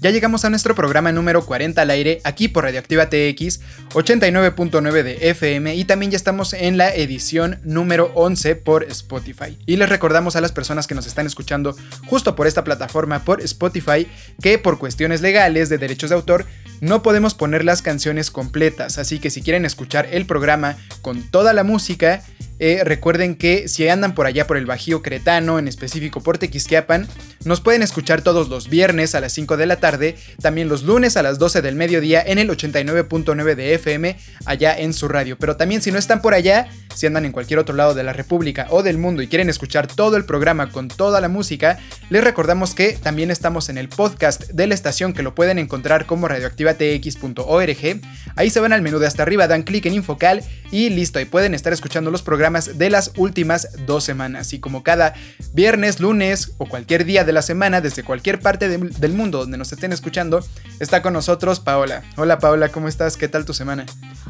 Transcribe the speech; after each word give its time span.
Ya 0.00 0.10
llegamos 0.10 0.44
a 0.44 0.50
nuestro 0.50 0.74
programa 0.74 1.10
número 1.10 1.46
40 1.46 1.80
al 1.80 1.90
aire 1.90 2.20
aquí 2.22 2.48
por 2.48 2.64
Radioactiva 2.64 3.06
TX 3.06 3.60
89.9 3.94 5.02
de 5.02 5.30
FM 5.30 5.74
y 5.74 5.84
también 5.86 6.12
ya 6.12 6.16
estamos 6.16 6.52
en 6.52 6.76
la 6.76 6.94
edición 6.94 7.60
número 7.64 8.12
11 8.14 8.56
por 8.56 8.84
Spotify. 8.84 9.58
Y 9.64 9.76
les 9.76 9.88
recordamos 9.88 10.36
a 10.36 10.42
las 10.42 10.52
personas 10.52 10.86
que 10.86 10.94
nos 10.94 11.06
están 11.06 11.26
escuchando 11.26 11.74
justo 12.06 12.36
por 12.36 12.46
esta 12.46 12.62
plataforma 12.62 13.24
por 13.24 13.40
Spotify 13.40 14.06
que 14.42 14.58
por 14.58 14.78
cuestiones 14.78 15.22
legales 15.22 15.70
de 15.70 15.78
derechos 15.78 16.10
de 16.10 16.16
autor 16.16 16.44
no 16.82 17.02
podemos 17.02 17.34
poner 17.34 17.64
las 17.64 17.80
canciones 17.80 18.30
completas, 18.30 18.98
así 18.98 19.18
que 19.18 19.30
si 19.30 19.40
quieren 19.40 19.64
escuchar 19.64 20.08
el 20.12 20.26
programa 20.26 20.76
con 21.00 21.22
toda 21.30 21.54
la 21.54 21.64
música, 21.64 22.22
eh, 22.58 22.82
recuerden 22.84 23.36
que 23.36 23.68
si 23.68 23.88
andan 23.88 24.14
por 24.14 24.26
allá 24.26 24.46
por 24.46 24.56
el 24.56 24.66
Bajío 24.66 25.02
Cretano, 25.02 25.58
en 25.58 25.68
específico 25.68 26.22
por 26.22 26.38
Tequisquiapan, 26.38 27.06
nos 27.44 27.60
pueden 27.60 27.82
escuchar 27.82 28.22
todos 28.22 28.48
los 28.48 28.68
viernes 28.68 29.14
a 29.14 29.20
las 29.20 29.32
5 29.32 29.56
de 29.56 29.66
la 29.66 29.76
tarde, 29.76 29.95
también 30.40 30.68
los 30.68 30.82
lunes 30.82 31.16
a 31.16 31.22
las 31.22 31.38
12 31.38 31.62
del 31.62 31.74
mediodía 31.74 32.22
en 32.24 32.38
el 32.38 32.48
89.9 32.48 33.54
de 33.54 33.74
FM 33.74 34.16
allá 34.44 34.78
en 34.78 34.92
su 34.92 35.08
radio. 35.08 35.36
Pero 35.38 35.56
también 35.56 35.82
si 35.82 35.90
no 35.90 35.98
están 35.98 36.22
por 36.22 36.34
allá, 36.34 36.68
si 36.94 37.06
andan 37.06 37.24
en 37.24 37.32
cualquier 37.32 37.58
otro 37.58 37.74
lado 37.74 37.94
de 37.94 38.02
la 38.02 38.12
República 38.12 38.66
o 38.70 38.82
del 38.82 38.98
mundo 38.98 39.22
y 39.22 39.28
quieren 39.28 39.48
escuchar 39.48 39.86
todo 39.86 40.16
el 40.16 40.24
programa 40.24 40.70
con 40.70 40.88
toda 40.88 41.20
la 41.20 41.28
música, 41.28 41.78
les 42.10 42.24
recordamos 42.24 42.74
que 42.74 42.92
también 42.92 43.30
estamos 43.30 43.68
en 43.68 43.78
el 43.78 43.88
podcast 43.88 44.50
de 44.50 44.66
la 44.66 44.74
estación 44.74 45.12
que 45.12 45.22
lo 45.22 45.34
pueden 45.34 45.58
encontrar 45.58 46.06
como 46.06 46.28
radioactivatx.org. 46.28 48.00
Ahí 48.36 48.50
se 48.50 48.60
van 48.60 48.72
al 48.72 48.82
menú 48.82 48.98
de 48.98 49.06
hasta 49.06 49.22
arriba, 49.22 49.48
dan 49.48 49.62
clic 49.62 49.86
en 49.86 49.94
Infocal 49.94 50.42
y 50.70 50.90
listo, 50.90 51.20
y 51.20 51.24
pueden 51.24 51.54
estar 51.54 51.72
escuchando 51.72 52.10
los 52.10 52.22
programas 52.22 52.78
de 52.78 52.90
las 52.90 53.12
últimas 53.16 53.68
dos 53.86 54.04
semanas. 54.04 54.52
Y 54.52 54.58
como 54.58 54.82
cada 54.82 55.14
viernes, 55.52 56.00
lunes 56.00 56.52
o 56.58 56.66
cualquier 56.66 57.04
día 57.04 57.24
de 57.24 57.32
la 57.32 57.42
semana, 57.42 57.80
desde 57.80 58.02
cualquier 58.02 58.40
parte 58.40 58.68
de, 58.68 58.78
del 58.78 59.12
mundo 59.12 59.38
donde 59.38 59.58
nos 59.58 59.72
estén 59.76 59.92
escuchando, 59.92 60.44
está 60.80 61.02
con 61.02 61.12
nosotros 61.12 61.60
Paola. 61.60 62.02
Hola 62.16 62.38
Paola, 62.38 62.70
¿cómo 62.70 62.88
estás? 62.88 63.16
¿Qué 63.16 63.28
tal 63.28 63.44
tu 63.44 63.54
semana? 63.54 63.86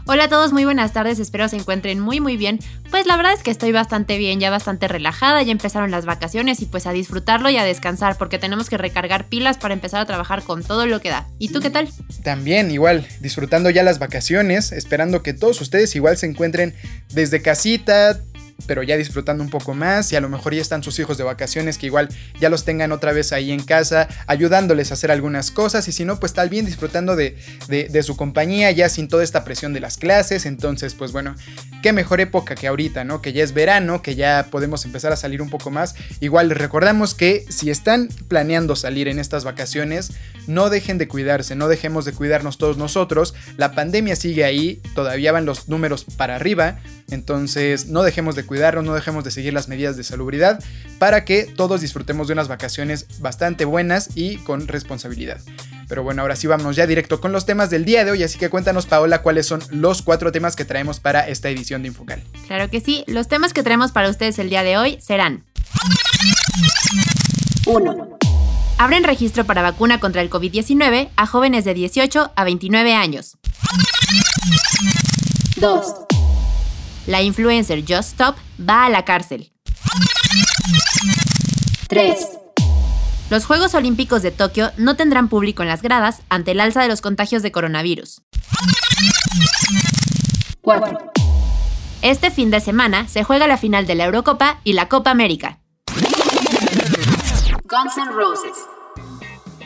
Hola 0.07 0.25
a 0.25 0.29
todos, 0.29 0.53
muy 0.53 0.65
buenas 0.65 0.93
tardes, 0.93 1.19
espero 1.19 1.49
se 1.49 1.57
encuentren 1.57 2.01
muy 2.01 2.21
muy 2.21 2.37
bien. 2.37 2.59
Pues 2.91 3.07
la 3.07 3.17
verdad 3.17 3.33
es 3.33 3.43
que 3.43 3.51
estoy 3.51 3.73
bastante 3.73 4.19
bien, 4.19 4.39
ya 4.41 4.51
bastante 4.51 4.89
relajada, 4.89 5.43
ya 5.43 5.53
empezaron 5.53 5.91
las 5.91 6.05
vacaciones 6.05 6.61
y 6.61 6.67
pues 6.67 6.87
a 6.87 6.93
disfrutarlo 6.93 7.49
y 7.49 7.57
a 7.57 7.65
descansar 7.65 8.19
porque 8.19 8.39
tenemos 8.39 8.69
que 8.69 8.77
recargar 8.77 9.27
pilas 9.27 9.57
para 9.57 9.75
empezar 9.75 10.01
a 10.01 10.07
trabajar 10.07 10.43
con 10.43 10.63
todo 10.63 10.87
lo 10.87 11.01
que 11.01 11.11
da. 11.11 11.27
¿Y 11.39 11.49
tú 11.49 11.61
qué 11.61 11.71
tal? 11.71 11.89
También 12.23 12.71
igual, 12.71 13.07
disfrutando 13.21 13.71
ya 13.71 13.83
las 13.83 13.99
vacaciones, 13.99 14.73
esperando 14.73 15.23
que 15.23 15.33
todos 15.33 15.61
ustedes 15.61 15.95
igual 15.97 16.17
se 16.17 16.27
encuentren 16.27 16.75
desde 17.13 17.41
casita, 17.41 18.21
pero 18.67 18.83
ya 18.83 18.97
disfrutando 18.97 19.45
un 19.45 19.51
poco 19.51 19.75
más 19.75 20.13
y 20.13 20.17
a 20.17 20.21
lo 20.21 20.29
mejor 20.29 20.55
ya 20.55 20.63
están 20.63 20.83
sus 20.83 20.99
hijos 20.99 21.19
de 21.19 21.25
vacaciones 21.25 21.79
que 21.79 21.87
igual 21.87 22.09
ya 22.41 22.49
los 22.49 22.65
tengan 22.65 22.93
otra 22.93 23.13
vez 23.13 23.33
ahí 23.33 23.53
en 23.53 23.63
casa 23.63 24.09
ayudándoles 24.27 24.91
a 24.91 24.95
hacer 24.95 25.11
algunas 25.11 25.51
cosas 25.51 25.87
y 25.89 25.93
si 25.93 26.05
no 26.05 26.19
pues 26.19 26.33
tal 26.33 26.49
bien 26.49 26.67
disfrutando 26.67 27.17
de, 27.17 27.37
de, 27.69 28.03
su 28.03 28.17
compañía 28.17 28.71
ya 28.71 28.89
sin 28.89 29.09
toda 29.09 29.25
esta 29.25 29.45
presión 29.45 29.73
de 29.73 29.81
las 29.81 29.97
clases. 29.97 30.47
Entonces 30.47 30.95
pues 30.95 31.13
bueno 31.13 31.35
qué 31.83 31.93
mejor 31.93 32.21
época 32.21 32.55
que 32.55 32.67
ahorita 32.67 33.05
no 33.05 33.21
que 33.21 33.33
ya 33.33 33.45
es 33.45 33.53
verano 33.53 34.03
que 34.03 34.15
ya 34.15 34.49
podemos 34.51 34.85
empezar 34.85 35.13
a 35.13 35.17
salir 35.17 35.43
un 35.43 35.51
poco 35.51 35.71
más. 35.71 35.95
Igual 36.21 36.51
recordamos 36.51 37.15
que 37.15 37.45
si 37.51 37.71
están 37.71 38.09
planeando 38.29 38.77
salir 38.77 39.09
en 39.09 39.19
estas 39.19 39.45
vacaciones 39.45 40.13
no 40.47 40.71
dejen 40.71 40.99
de 40.99 41.09
cuidarse 41.09 41.57
no 41.57 41.69
dejemos 41.69 42.05
de 42.05 42.13
cuidarnos 42.13 42.59
todos 42.59 42.79
nosotros. 42.79 43.35
La 43.57 43.73
pandemia 43.73 44.17
sigue 44.17 44.45
ahí 44.45 44.81
todavía 44.95 45.33
van 45.33 45.47
los 45.47 45.69
números 45.69 46.05
para 46.17 46.37
arriba 46.37 46.79
entonces 47.11 47.87
no 47.87 48.03
dejemos 48.03 48.35
de 48.35 48.45
cuidarnos, 48.45 48.85
no 48.85 48.95
dejemos 48.95 49.25
de 49.25 49.31
seguir 49.31 49.53
las 49.53 49.69
medidas 49.69 49.97
de 49.97 50.05
salubridad 50.05 50.63
para 50.99 51.25
que 51.25 51.45
todos 51.45 51.81
disfrutemos 51.81 52.27
de 52.27 52.33
unas 52.33 52.49
vacaciones 52.49 53.07
bastante 53.21 53.65
buenas 53.65 54.11
y 54.15 54.37
con 54.39 54.69
responsabilidad. 54.69 55.41
Pero 55.89 56.03
bueno, 56.03 56.23
ahora 56.23 56.37
sí 56.37 56.47
vamos 56.47 56.75
ya 56.75 56.87
directo 56.87 57.21
con 57.21 57.33
los 57.33 57.47
temas 57.47 57.71
del 57.71 57.85
día 57.85 58.05
de 58.05 58.11
hoy, 58.11 58.23
así 58.23 58.39
que 58.39 58.51
cuéntanos 58.51 58.87
Paola 58.87 59.23
cuáles 59.23 59.47
son 59.47 59.63
los 59.71 60.03
cuatro 60.03 60.33
temas 60.33 60.57
que 60.57 60.65
traemos 60.65 61.01
para 61.01 61.29
esta 61.29 61.49
edición 61.49 61.83
de 61.83 61.89
Infocal. 61.89 62.23
Claro 62.47 62.71
que 62.71 62.81
sí, 62.81 63.05
los 63.07 63.29
temas 63.29 63.53
que 63.53 63.63
traemos 63.63 63.93
para 63.93 64.11
ustedes 64.11 64.39
el 64.39 64.51
día 64.51 64.63
de 64.63 64.77
hoy 64.79 64.99
serán 65.01 65.45
1. 67.67 68.19
Abren 68.79 69.05
registro 69.05 69.45
para 69.45 69.63
vacuna 69.63 70.01
contra 70.01 70.23
el 70.23 70.31
COVID-19 70.31 71.11
a 71.17 71.27
jóvenes 71.27 71.65
de 71.65 71.75
18 71.75 72.33
a 72.35 72.45
29 72.45 72.95
años. 72.95 73.39
2. 75.57 76.06
La 77.07 77.23
influencer 77.23 77.85
Just 77.87 78.11
Stop 78.11 78.37
va 78.59 78.85
a 78.85 78.91
la 78.91 79.05
cárcel. 79.05 79.53
3. 81.89 82.19
Los 83.31 83.45
Juegos 83.45 83.75
Olímpicos 83.75 84.23
de 84.23 84.33
Tokio 84.33 84.73
no 84.77 84.97
tendrán 84.97 85.29
público 85.29 85.63
en 85.63 85.69
las 85.69 85.83
gradas 85.83 86.23
ante 86.29 86.51
el 86.51 86.61
alza 86.61 86.83
de 86.83 86.89
los 86.89 87.01
contagios 87.01 87.43
de 87.43 87.53
coronavirus. 87.53 88.23
4. 90.63 91.13
Este 92.03 92.31
fin 92.31 92.51
de 92.51 92.61
semana 92.61 93.07
se 93.09 93.23
juega 93.23 93.47
la 93.47 93.57
final 93.57 93.87
de 93.87 93.95
la 93.95 94.05
Eurocopa 94.05 94.61
y 94.65 94.73
la 94.73 94.89
Copa 94.89 95.11
América. 95.11 95.61
Guns 97.69 97.97
N' 97.99 98.13
Roses. 98.13 98.76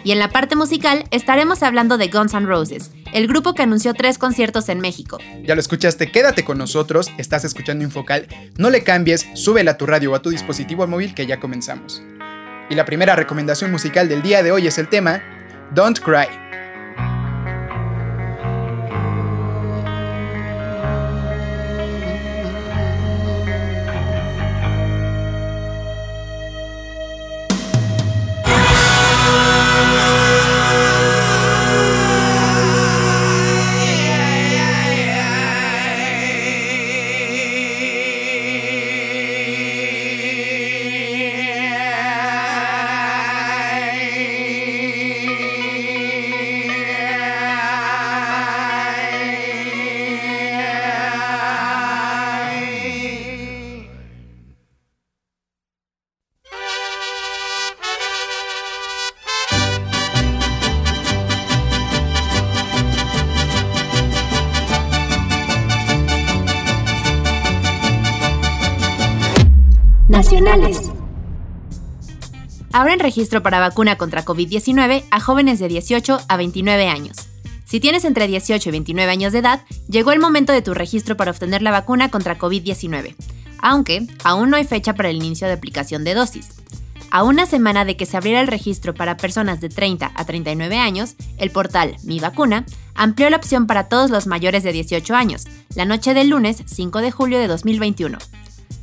Y 0.03 0.12
en 0.12 0.19
la 0.19 0.31
parte 0.31 0.56
musical 0.56 1.05
estaremos 1.11 1.62
hablando 1.62 1.99
de 1.99 2.09
Guns 2.09 2.34
N' 2.34 2.47
Roses, 2.47 2.91
el 3.12 3.27
grupo 3.27 3.55
que 3.55 3.62
anunció 3.62 3.93
tres 3.94 4.19
conciertos 4.19 4.69
en 4.69 4.81
México. 4.81 5.19
Ya 5.44 5.55
lo 5.55 5.61
escuchaste, 5.61 6.11
quédate 6.11 6.44
con 6.44 6.59
nosotros, 6.59 7.11
estás 7.19 7.44
escuchando 7.44 7.84
Infocal, 7.84 8.27
no 8.56 8.71
le 8.71 8.83
cambies, 8.83 9.26
súbela 9.35 9.73
a 9.73 9.76
tu 9.76 9.87
radio 9.87 10.12
o 10.12 10.14
a 10.14 10.23
tu 10.23 10.31
dispositivo 10.31 10.87
móvil 10.87 11.14
que 11.14 11.26
ya 11.26 11.38
comenzamos. 11.38 12.02
Y 12.70 12.75
la 12.75 12.85
primera 12.85 13.17
recomendación 13.17 13.70
musical 13.70 14.08
del 14.08 14.23
día 14.23 14.43
de 14.43 14.52
hoy 14.52 14.67
es 14.67 14.79
el 14.79 14.88
tema 14.88 15.23
Don't 15.75 15.99
Cry 16.00 16.50
registro 73.00 73.43
para 73.43 73.58
vacuna 73.58 73.97
contra 73.97 74.25
COVID-19 74.25 75.05
a 75.11 75.20
jóvenes 75.20 75.58
de 75.58 75.69
18 75.69 76.20
a 76.29 76.37
29 76.37 76.88
años. 76.88 77.17
Si 77.64 77.81
tienes 77.81 78.05
entre 78.05 78.26
18 78.26 78.69
y 78.69 78.73
29 78.73 79.12
años 79.12 79.32
de 79.32 79.41
edad, 79.41 79.62
llegó 79.88 80.12
el 80.12 80.20
momento 80.20 80.52
de 80.52 80.62
tu 80.62 80.75
registro 80.75 81.17
para 81.17 81.31
obtener 81.31 81.62
la 81.62 81.70
vacuna 81.70 82.11
contra 82.11 82.38
COVID-19, 82.38 83.14
aunque 83.61 84.06
aún 84.25 84.50
no 84.50 84.56
hay 84.56 84.64
fecha 84.64 84.94
para 84.94 85.11
el 85.11 85.17
inicio 85.17 85.47
de 85.47 85.55
aplicación 85.55 86.05
de 86.05 86.14
dosis. 86.14 86.49
A 87.12 87.25
una 87.25 87.44
semana 87.44 87.85
de 87.85 87.97
que 87.97 88.06
se 88.06 88.17
abriera 88.17 88.41
el 88.41 88.47
registro 88.47 88.94
para 88.94 89.17
personas 89.17 89.61
de 89.61 89.69
30 89.69 90.12
a 90.14 90.25
39 90.25 90.76
años, 90.79 91.17
el 91.38 91.50
portal 91.50 91.96
Mi 92.05 92.20
Vacuna 92.20 92.64
amplió 92.94 93.29
la 93.31 93.37
opción 93.37 93.67
para 93.67 93.88
todos 93.88 94.11
los 94.11 94.29
mayores 94.29 94.62
de 94.62 94.73
18 94.73 95.14
años, 95.14 95.46
la 95.75 95.85
noche 95.85 96.14
del 96.14 96.29
lunes 96.29 96.62
5 96.67 97.00
de 97.00 97.11
julio 97.11 97.38
de 97.38 97.49
2021. 97.49 98.19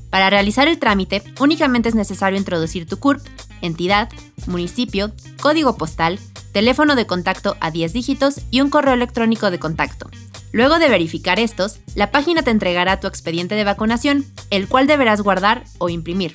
Para 0.09 0.29
realizar 0.29 0.67
el 0.67 0.79
trámite, 0.79 1.21
únicamente 1.39 1.89
es 1.89 1.95
necesario 1.95 2.37
introducir 2.39 2.87
tu 2.87 2.97
CURP, 2.97 3.21
entidad, 3.61 4.09
municipio, 4.45 5.11
código 5.41 5.77
postal, 5.77 6.19
teléfono 6.53 6.95
de 6.95 7.05
contacto 7.05 7.57
a 7.59 7.71
10 7.71 7.93
dígitos 7.93 8.41
y 8.49 8.61
un 8.61 8.69
correo 8.69 8.93
electrónico 8.93 9.51
de 9.51 9.59
contacto. 9.59 10.09
Luego 10.51 10.79
de 10.79 10.89
verificar 10.89 11.39
estos, 11.39 11.79
la 11.93 12.09
página 12.09 12.41
te 12.41 12.51
entregará 12.51 12.99
tu 12.99 13.07
expediente 13.07 13.55
de 13.55 13.63
vacunación, 13.63 14.25
el 14.49 14.67
cual 14.67 14.87
deberás 14.87 15.21
guardar 15.21 15.65
o 15.77 15.89
imprimir. 15.89 16.33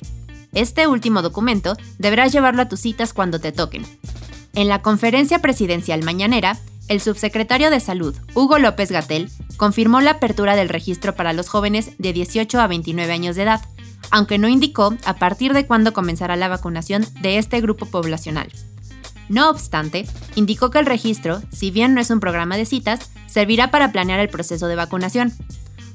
Este 0.53 0.85
último 0.87 1.21
documento 1.21 1.75
deberás 1.97 2.31
llevarlo 2.31 2.61
a 2.61 2.69
tus 2.69 2.79
citas 2.79 3.11
cuando 3.11 3.39
te 3.39 3.51
toquen. 3.51 3.85
En 4.53 4.67
la 4.67 4.83
conferencia 4.83 5.39
presidencial 5.39 6.03
mañanera, 6.03 6.57
el 6.87 7.01
subsecretario 7.01 7.69
de 7.69 7.79
Salud, 7.79 8.15
Hugo 8.33 8.59
López 8.59 8.91
Gatel, 8.91 9.29
confirmó 9.57 10.01
la 10.01 10.11
apertura 10.11 10.55
del 10.55 10.69
registro 10.69 11.15
para 11.15 11.33
los 11.33 11.49
jóvenes 11.49 11.91
de 11.97 12.13
18 12.13 12.59
a 12.59 12.67
29 12.67 13.11
años 13.13 13.35
de 13.35 13.43
edad, 13.43 13.61
aunque 14.11 14.37
no 14.37 14.47
indicó 14.47 14.95
a 15.05 15.15
partir 15.15 15.53
de 15.53 15.65
cuándo 15.65 15.93
comenzará 15.93 16.35
la 16.35 16.47
vacunación 16.47 17.05
de 17.21 17.37
este 17.37 17.61
grupo 17.61 17.85
poblacional. 17.85 18.51
No 19.29 19.49
obstante, 19.49 20.05
indicó 20.35 20.69
que 20.69 20.79
el 20.79 20.85
registro, 20.85 21.41
si 21.51 21.71
bien 21.71 21.93
no 21.93 22.01
es 22.01 22.09
un 22.09 22.19
programa 22.19 22.57
de 22.57 22.65
citas, 22.65 23.11
servirá 23.25 23.71
para 23.71 23.91
planear 23.91 24.19
el 24.19 24.29
proceso 24.29 24.67
de 24.67 24.75
vacunación. 24.75 25.33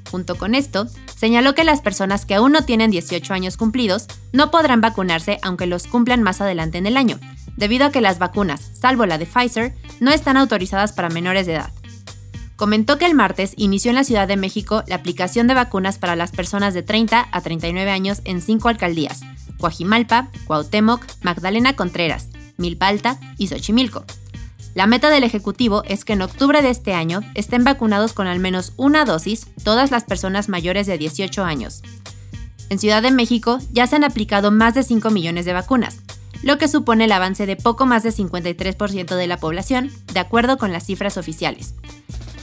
Junto 0.09 0.35
con 0.35 0.55
esto, 0.55 0.87
señaló 1.15 1.53
que 1.53 1.63
las 1.63 1.81
personas 1.81 2.25
que 2.25 2.33
aún 2.33 2.51
no 2.51 2.65
tienen 2.65 2.89
18 2.89 3.31
años 3.33 3.57
cumplidos 3.57 4.07
no 4.33 4.49
podrán 4.49 4.81
vacunarse 4.81 5.37
aunque 5.43 5.67
los 5.67 5.85
cumplan 5.85 6.23
más 6.23 6.41
adelante 6.41 6.79
en 6.79 6.87
el 6.87 6.97
año, 6.97 7.19
debido 7.59 7.85
a 7.85 7.91
que 7.91 7.99
las 7.99 8.19
vacunas, 8.19 8.71
salvo 8.73 9.05
la 9.05 9.17
de 9.17 9.25
Pfizer, 9.25 9.75
no 9.99 10.11
están 10.11 10.37
autorizadas 10.37 10.93
para 10.93 11.09
menores 11.09 11.45
de 11.45 11.55
edad. 11.55 11.71
Comentó 12.55 12.97
que 12.97 13.05
el 13.05 13.15
martes 13.15 13.53
inició 13.57 13.89
en 13.89 13.95
la 13.95 14.05
Ciudad 14.05 14.29
de 14.29 14.37
México 14.37 14.83
la 14.87 14.95
aplicación 14.95 15.47
de 15.47 15.53
vacunas 15.53 15.97
para 15.97 16.15
las 16.15 16.31
personas 16.31 16.73
de 16.73 16.83
30 16.83 17.27
a 17.29 17.41
39 17.41 17.91
años 17.91 18.21
en 18.23 18.41
cinco 18.41 18.69
alcaldías, 18.69 19.21
Coajimalpa, 19.59 20.29
Cuauhtémoc, 20.45 21.05
Magdalena 21.21 21.75
Contreras, 21.75 22.29
Milpa 22.55 22.87
Alta 22.87 23.19
y 23.37 23.47
Xochimilco. 23.47 24.05
La 24.73 24.87
meta 24.87 25.09
del 25.09 25.25
Ejecutivo 25.25 25.83
es 25.83 26.05
que 26.05 26.13
en 26.13 26.21
octubre 26.21 26.61
de 26.61 26.69
este 26.69 26.93
año 26.93 27.21
estén 27.33 27.65
vacunados 27.65 28.13
con 28.13 28.27
al 28.27 28.39
menos 28.39 28.71
una 28.77 29.03
dosis 29.03 29.47
todas 29.65 29.91
las 29.91 30.05
personas 30.05 30.47
mayores 30.47 30.87
de 30.87 30.97
18 30.97 31.43
años. 31.43 31.81
En 32.69 32.79
Ciudad 32.79 33.01
de 33.01 33.11
México 33.11 33.59
ya 33.73 33.85
se 33.85 33.97
han 33.97 34.05
aplicado 34.05 34.49
más 34.51 34.75
de 34.75 34.83
5 34.83 35.09
millones 35.09 35.43
de 35.43 35.53
vacunas, 35.53 35.97
lo 36.43 36.57
que 36.57 36.67
supone 36.67 37.05
el 37.05 37.11
avance 37.11 37.45
de 37.45 37.55
poco 37.55 37.85
más 37.85 38.03
de 38.03 38.11
53% 38.11 39.15
de 39.15 39.27
la 39.27 39.37
población, 39.37 39.91
de 40.13 40.19
acuerdo 40.19 40.57
con 40.57 40.71
las 40.71 40.85
cifras 40.85 41.17
oficiales. 41.17 41.73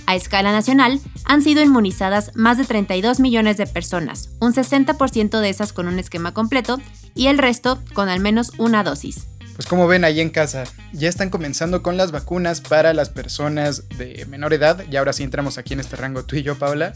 A 0.07 0.15
escala 0.15 0.53
nacional, 0.53 1.01
han 1.25 1.43
sido 1.43 1.63
inmunizadas 1.63 2.31
más 2.37 2.59
de 2.59 2.65
32 2.65 3.19
millones 3.19 3.57
de 3.57 3.67
personas, 3.67 4.31
un 4.41 4.55
60% 4.55 5.41
de 5.41 5.49
esas 5.49 5.73
con 5.73 5.89
un 5.89 5.99
esquema 5.99 6.33
completo 6.33 6.81
y 7.15 7.27
el 7.27 7.39
resto 7.39 7.83
con 7.93 8.09
al 8.09 8.21
menos 8.21 8.53
una 8.59 8.85
dosis. 8.85 9.27
Pues 9.57 9.67
como 9.67 9.89
ven 9.89 10.05
ahí 10.05 10.21
en 10.21 10.29
casa, 10.29 10.65
ya 10.93 11.09
están 11.09 11.31
comenzando 11.31 11.83
con 11.83 11.97
las 11.97 12.13
vacunas 12.13 12.61
para 12.61 12.93
las 12.93 13.09
personas 13.09 13.89
de 13.97 14.27
menor 14.29 14.53
edad. 14.53 14.85
Y 14.91 14.97
ahora 14.97 15.15
sí 15.15 15.23
entramos 15.23 15.57
aquí 15.57 15.73
en 15.73 15.81
este 15.81 15.97
rango 15.97 16.25
tú 16.25 16.37
y 16.37 16.43
yo, 16.43 16.59
Paula. 16.59 16.93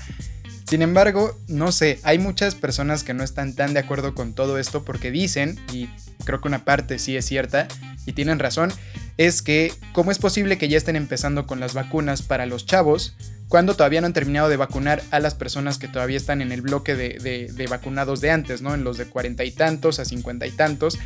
Sin 0.68 0.82
embargo, 0.82 1.36
no 1.48 1.72
sé, 1.72 1.98
hay 2.02 2.18
muchas 2.18 2.54
personas 2.54 3.02
que 3.02 3.14
no 3.14 3.24
están 3.24 3.54
tan 3.54 3.72
de 3.72 3.80
acuerdo 3.80 4.14
con 4.14 4.34
todo 4.34 4.58
esto 4.58 4.84
porque 4.84 5.10
dicen, 5.10 5.58
y 5.72 5.88
creo 6.24 6.40
que 6.40 6.48
una 6.48 6.64
parte 6.64 6.98
sí 6.98 7.16
es 7.16 7.24
cierta, 7.24 7.68
y 8.06 8.12
tienen 8.12 8.38
razón, 8.38 8.72
es 9.16 9.42
que 9.42 9.72
cómo 9.92 10.10
es 10.10 10.18
posible 10.18 10.58
que 10.58 10.68
ya 10.68 10.78
estén 10.78 10.96
empezando 10.96 11.46
con 11.46 11.60
las 11.60 11.74
vacunas 11.74 12.22
para 12.22 12.46
los 12.46 12.64
chavos 12.64 13.14
cuando 13.48 13.74
todavía 13.74 14.00
no 14.00 14.06
han 14.06 14.12
terminado 14.12 14.48
de 14.48 14.56
vacunar 14.56 15.02
a 15.10 15.18
las 15.18 15.34
personas 15.34 15.76
que 15.76 15.88
todavía 15.88 16.16
están 16.16 16.40
en 16.40 16.52
el 16.52 16.62
bloque 16.62 16.94
de, 16.94 17.50
de 17.52 17.66
vacunados 17.66 18.20
de 18.20 18.30
antes, 18.30 18.62
¿no? 18.62 18.74
En 18.74 18.84
los 18.84 18.96
de 18.96 19.06
cuarenta 19.06 19.44
y 19.44 19.50
tantos 19.50 19.98
a 19.98 20.04
cincuenta 20.04 20.46
y 20.46 20.52
tantos. 20.52 20.98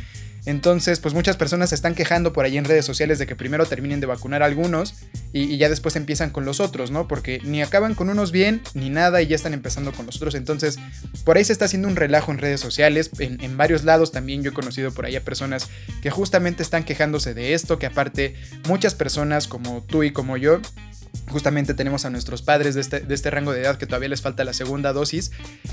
Entonces, 0.45 0.99
pues 0.99 1.13
muchas 1.13 1.37
personas 1.37 1.69
se 1.69 1.75
están 1.75 1.95
quejando 1.95 2.33
por 2.33 2.45
ahí 2.45 2.57
en 2.57 2.65
redes 2.65 2.85
sociales 2.85 3.17
de 3.19 3.25
que 3.25 3.35
primero 3.35 3.65
terminen 3.65 3.99
de 3.99 4.05
vacunar 4.05 4.43
a 4.43 4.45
algunos 4.45 4.93
y, 5.33 5.57
ya 5.57 5.69
después 5.69 5.95
empiezan 5.95 6.29
con 6.29 6.45
los 6.45 6.59
otros, 6.59 6.91
¿no? 6.91 7.07
Porque 7.07 7.41
ni 7.43 7.61
acaban 7.61 7.95
con 7.95 8.09
unos 8.09 8.31
bien 8.31 8.61
ni 8.73 8.89
nada 8.89 9.21
y 9.21 9.27
ya 9.27 9.35
están 9.35 9.53
empezando 9.53 9.91
con 9.91 10.05
los 10.05 10.17
otros. 10.17 10.35
Entonces, 10.35 10.77
por 11.23 11.37
ahí 11.37 11.43
se 11.43 11.53
está 11.53 11.65
haciendo 11.65 11.87
un 11.87 11.95
relajo 11.95 12.31
en 12.31 12.37
redes 12.37 12.61
sociales. 12.61 13.09
En, 13.19 13.41
en 13.43 13.57
varios 13.57 13.83
lados 13.83 14.11
también 14.11 14.43
yo 14.43 14.51
he 14.51 14.53
conocido 14.53 14.91
por 14.91 15.05
ahí 15.05 15.15
a 15.15 15.21
personas 15.21 15.69
que 16.01 16.11
justamente 16.11 16.63
están 16.63 16.83
quejándose 16.83 17.33
de 17.33 17.53
esto, 17.53 17.79
que 17.79 17.87
aparte 17.87 18.35
muchas 18.67 18.93
personas 18.93 19.47
como 19.47 19.83
tú 19.83 20.03
y 20.03 20.11
como 20.11 20.37
yo 20.37 20.61
Justamente 21.29 21.73
tenemos 21.73 22.05
a 22.05 22.09
nuestros 22.09 22.41
padres 22.41 22.75
de 22.75 22.81
este, 22.81 22.99
de 22.99 23.13
este, 23.15 23.29
rango 23.29 23.51
de 23.51 23.61
edad 23.61 23.77
que 23.77 23.85
todavía 23.85 24.09
les 24.09 24.21
falta 24.21 24.43
la 24.43 24.53
segunda 24.53 24.93
dosis. 24.93 25.31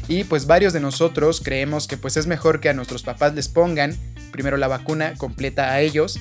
Y 0.08 0.24
pues 0.24 0.46
varios 0.46 0.72
de 0.72 0.80
nosotros 0.80 1.40
creemos 1.40 1.86
que 1.86 1.96
pues 1.96 2.16
es 2.16 2.26
mejor 2.26 2.60
que 2.60 2.68
a 2.68 2.74
nuestros 2.74 3.02
papás 3.02 3.34
les 3.34 3.48
pongan 3.48 3.96
primero 4.32 4.56
la 4.56 4.68
vacuna 4.68 5.14
completa 5.18 5.72
a 5.72 5.80
ellos, 5.80 6.18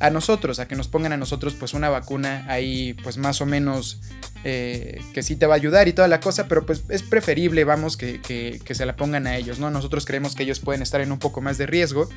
a 0.00 0.10
nosotros, 0.10 0.58
a 0.58 0.68
que 0.68 0.76
nos 0.76 0.88
pongan 0.88 1.12
a 1.12 1.16
nosotros 1.16 1.54
pues 1.54 1.74
una 1.74 1.88
vacuna 1.88 2.44
ahí 2.48 2.94
pues 3.02 3.16
más 3.16 3.40
o 3.40 3.46
menos 3.46 4.00
eh, 4.46 5.00
que 5.14 5.22
sí 5.22 5.36
te 5.36 5.46
va 5.46 5.54
a 5.54 5.56
ayudar 5.56 5.88
y 5.88 5.94
toda 5.94 6.06
la 6.06 6.20
cosa, 6.20 6.48
pero 6.48 6.66
pues 6.66 6.82
es 6.90 7.02
preferible, 7.02 7.64
vamos, 7.64 7.96
que, 7.96 8.20
que, 8.20 8.74
se 8.74 8.84
la 8.84 8.94
pongan 8.94 9.26
a 9.26 9.36
ellos, 9.36 9.58
¿no? 9.58 9.70
Nosotros 9.70 10.04
creemos 10.04 10.34
que 10.34 10.42
ellos 10.42 10.60
pueden 10.60 10.82
estar 10.82 11.00
en 11.00 11.12
un 11.12 11.18
poco 11.18 11.40
más 11.40 11.56
de 11.56 11.64
riesgo. 11.64 12.10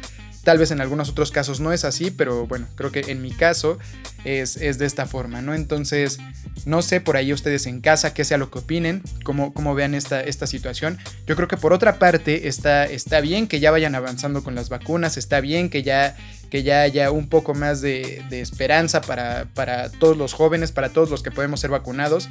Tal 0.44 0.58
vez 0.58 0.72
en 0.72 0.82
algunos 0.82 1.10
otros 1.10 1.32
casos 1.32 1.62
no 1.62 1.72
es 1.72 1.86
así, 1.86 2.12
pero 2.12 2.46
bueno, 2.46 2.68
creo 2.76 2.92
que 2.92 3.00
en 3.12 3.22
mi 3.22 3.32
caso 3.32 3.78
es, 4.26 4.58
es 4.58 4.78
de 4.78 4.86
esta 4.86 5.06
forma, 5.06 5.42
¿no? 5.42 5.54
Entonces, 5.54 6.20
no 6.66 6.82
sé 6.82 7.00
por 7.00 7.16
ahí 7.16 7.32
ustedes 7.32 7.66
en 7.66 7.80
casa 7.80 8.14
qué 8.14 8.26
sea 8.26 8.38
lo 8.38 8.52
que 8.52 8.60
opinen, 8.60 9.04
cómo, 9.24 9.54
cómo 9.54 9.74
vean 9.74 9.94
esta, 9.94 10.20
esta 10.20 10.48
situación. 10.48 10.98
Yo 11.28 11.38
creo 11.38 11.48
que 11.48 11.56
por 11.56 11.72
otra 11.72 11.98
parte 11.98 12.50
está, 12.50 12.86
está 12.86 13.22
bien 13.22 13.48
que 13.48 13.62
ya 13.62 13.72
vayan 13.72 13.96
avanzando 13.96 14.44
con 14.44 14.54
las 14.54 14.68
vacunas, 14.68 15.16
está 15.16 15.40
bien 15.40 15.70
que 15.70 15.82
ya 15.82 16.18
que 16.50 16.64
ya 16.64 16.82
haya 16.82 17.12
un 17.12 17.28
poco 17.28 17.54
más 17.54 17.82
de, 17.82 18.24
esperanza 18.32 19.02
para, 19.02 19.48
para, 19.54 19.90
todos 19.90 20.18
los 20.18 20.34
jóvenes, 20.34 20.72
para 20.72 20.90
todos 20.90 21.10
los 21.10 21.24
que 21.24 21.32
podemos 21.32 21.60
ser 21.60 21.70
vacunados. 21.70 22.30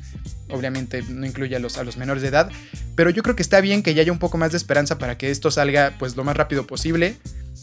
Obviamente 0.50 1.02
no 1.02 1.26
incluye 1.26 1.56
a 1.56 1.58
los, 1.58 1.78
a 1.78 1.84
los 1.84 1.96
menores 1.96 2.22
de 2.22 2.28
edad, 2.28 2.50
pero 2.94 3.10
yo 3.10 3.22
creo 3.22 3.36
que 3.36 3.42
está 3.42 3.60
bien 3.60 3.82
que 3.82 3.94
ya 3.94 4.02
haya 4.02 4.12
un 4.12 4.18
poco 4.18 4.38
más 4.38 4.52
de 4.52 4.58
esperanza 4.58 4.98
para 4.98 5.18
que 5.18 5.30
esto 5.30 5.50
salga 5.50 5.94
pues 5.98 6.16
lo 6.16 6.24
más 6.24 6.36
rápido 6.36 6.66
posible. 6.66 7.16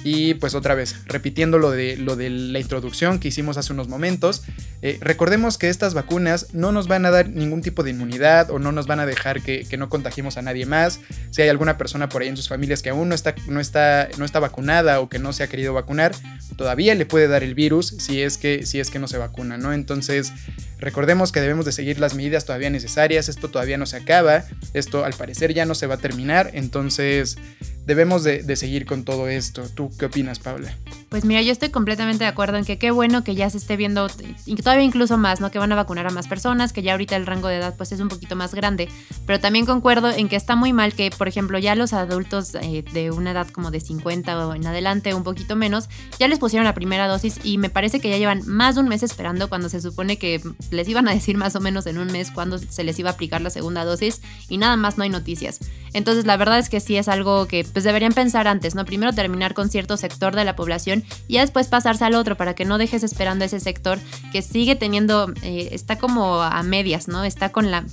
Y 0.03 0.33
pues 0.35 0.53
otra 0.53 0.75
vez, 0.75 0.95
repitiendo 1.05 1.57
lo 1.57 1.71
de, 1.71 1.95
lo 1.97 2.15
de 2.15 2.29
la 2.29 2.59
introducción 2.59 3.19
que 3.19 3.29
hicimos 3.29 3.57
hace 3.57 3.71
unos 3.71 3.87
momentos, 3.87 4.43
eh, 4.81 4.97
recordemos 4.99 5.57
que 5.57 5.69
estas 5.69 5.93
vacunas 5.93 6.53
no 6.53 6.73
nos 6.73 6.89
van 6.89 7.05
a 7.05 7.11
dar 7.11 7.29
ningún 7.29 7.61
tipo 7.61 7.83
de 7.83 7.91
inmunidad 7.91 8.51
o 8.51 8.59
no 8.59 8.73
nos 8.73 8.85
van 8.85 8.99
a 8.99 9.05
dejar 9.05 9.41
que, 9.41 9.65
no 9.77 9.89
contagiemos 9.89 10.37
a 10.37 10.41
nadie 10.41 10.65
más. 10.65 10.99
Si 11.31 11.41
hay 11.41 11.49
alguna 11.49 11.77
persona 11.77 12.09
por 12.09 12.21
ahí 12.21 12.27
en 12.27 12.37
sus 12.37 12.49
familias 12.49 12.81
que 12.81 12.89
aún 12.89 13.09
no 13.09 13.15
está, 13.15 13.33
no, 13.47 13.59
está, 13.59 14.09
no 14.17 14.25
está 14.25 14.39
vacunada 14.39 14.99
o 14.99 15.09
que 15.09 15.19
no 15.19 15.31
se 15.31 15.43
ha 15.43 15.47
querido 15.47 15.73
vacunar, 15.73 16.13
todavía 16.57 16.95
le 16.95 17.05
puede 17.05 17.27
dar 17.27 17.43
el 17.43 17.55
virus 17.55 17.95
si 17.99 18.21
es 18.21 18.37
que, 18.37 18.65
si 18.65 18.79
es 18.79 18.91
que 18.91 18.99
no 18.99 19.07
se 19.07 19.17
vacuna, 19.17 19.57
¿no? 19.57 19.73
Entonces, 19.73 20.33
recordemos 20.79 21.31
que 21.31 21.39
debemos 21.39 21.65
de 21.65 21.71
seguir 21.71 21.99
las 21.99 22.13
medidas 22.13 22.45
todavía 22.45 22.69
necesarias, 22.69 23.29
esto 23.29 23.49
todavía 23.49 23.77
no 23.77 23.85
se 23.85 23.97
acaba, 23.97 24.43
esto 24.73 25.05
al 25.05 25.13
parecer 25.13 25.53
ya 25.53 25.65
no 25.65 25.75
se 25.75 25.87
va 25.87 25.95
a 25.95 25.99
terminar, 25.99 26.51
entonces 26.53 27.37
debemos 27.85 28.23
de, 28.23 28.55
seguir 28.55 28.85
con 28.85 29.03
todo 29.03 29.27
esto. 29.27 29.63
¿Tú 29.73 29.89
qué 29.97 30.05
opinas, 30.05 30.39
Paula? 30.39 30.73
Pues 31.09 31.25
mira, 31.25 31.43
yo 31.43 31.51
estoy 31.51 31.69
completamente 31.69 32.23
de 32.23 32.29
acuerdo 32.29 32.57
en 32.57 32.65
que 32.65 32.79
qué 32.79 32.89
bueno 32.89 33.23
que 33.23 33.35
ya 33.35 33.47
se 33.49 33.57
esté 33.57 33.77
viendo, 33.77 34.07
y 34.47 34.55
todavía 34.55 34.83
incluso 34.83 35.17
más, 35.17 35.41
¿no? 35.41 35.51
Que 35.51 35.59
van 35.59 35.71
a 35.71 35.75
vacunar 35.75 36.07
a 36.07 36.09
más 36.09 36.27
personas, 36.27 36.73
que 36.73 36.81
ya 36.81 36.93
ahorita 36.93 37.15
el 37.15 37.27
rango 37.27 37.49
de 37.49 37.57
edad 37.57 37.75
pues 37.77 37.91
es 37.91 37.99
un 37.99 38.09
poquito 38.09 38.35
más 38.35 38.55
grande, 38.55 38.89
pero 39.27 39.39
también 39.39 39.67
concuerdo 39.67 40.09
en 40.09 40.27
que 40.27 40.35
está 40.35 40.55
muy 40.55 40.73
mal 40.73 40.93
que, 40.93 41.11
por 41.11 41.27
ejemplo, 41.27 41.59
ya 41.59 41.75
los 41.75 41.93
adultos 41.93 42.55
eh, 42.55 42.83
de 42.93 43.11
una 43.11 43.29
edad 43.29 43.47
como 43.49 43.69
de 43.69 43.79
50 43.79 44.47
o 44.47 44.55
en 44.55 44.65
adelante, 44.65 45.13
un 45.13 45.23
poquito 45.23 45.55
menos, 45.55 45.87
ya 46.17 46.27
les 46.27 46.39
pusieron 46.39 46.65
la 46.65 46.73
primera 46.73 47.07
dosis 47.07 47.39
y 47.43 47.59
me 47.59 47.69
parece 47.69 47.99
que 47.99 48.09
ya 48.09 48.17
llevan 48.17 48.41
más 48.47 48.73
de 48.73 48.81
un 48.81 48.87
mes 48.87 49.03
esperando 49.03 49.49
cuando 49.49 49.69
se 49.69 49.81
supone 49.81 50.17
que 50.17 50.41
les 50.71 50.89
iban 50.89 51.07
a 51.07 51.13
decir 51.13 51.37
más 51.37 51.55
o 51.55 51.59
menos 51.59 51.85
en 51.85 51.99
un 51.99 52.11
mes 52.11 52.31
cuándo 52.31 52.57
se 52.57 52.83
les 52.83 52.97
iba 52.97 53.11
a 53.11 53.13
aplicar 53.13 53.41
la 53.41 53.51
segunda 53.51 53.85
dosis 53.85 54.21
y 54.49 54.57
nada 54.57 54.77
más 54.77 54.97
no 54.97 55.03
hay 55.03 55.09
noticias. 55.09 55.59
Entonces 55.93 56.25
la 56.25 56.37
verdad 56.37 56.57
es 56.57 56.69
que 56.69 56.79
sí 56.79 56.95
es 56.95 57.07
algo 57.07 57.47
que 57.47 57.63
pues 57.63 57.85
deberían 57.85 58.13
pensar 58.13 58.47
antes, 58.47 58.73
¿no? 58.73 58.83
Primero 58.83 59.13
terminar 59.13 59.53
con 59.53 59.69
cierto 59.69 59.82
sector 59.97 60.35
de 60.35 60.45
la 60.45 60.55
población 60.55 61.03
y 61.27 61.37
después 61.37 61.67
pasarse 61.67 62.05
al 62.05 62.15
otro 62.15 62.37
para 62.37 62.55
que 62.55 62.65
no 62.65 62.77
dejes 62.77 63.03
esperando 63.03 63.45
ese 63.45 63.59
sector 63.59 63.99
que 64.31 64.41
sigue 64.41 64.75
teniendo, 64.75 65.31
eh, 65.43 65.69
está 65.71 65.97
como 65.97 66.41
a 66.41 66.63
medias, 66.63 67.07
¿no? 67.07 67.23
Está 67.23 67.51
con 67.51 67.71
la 67.71 67.85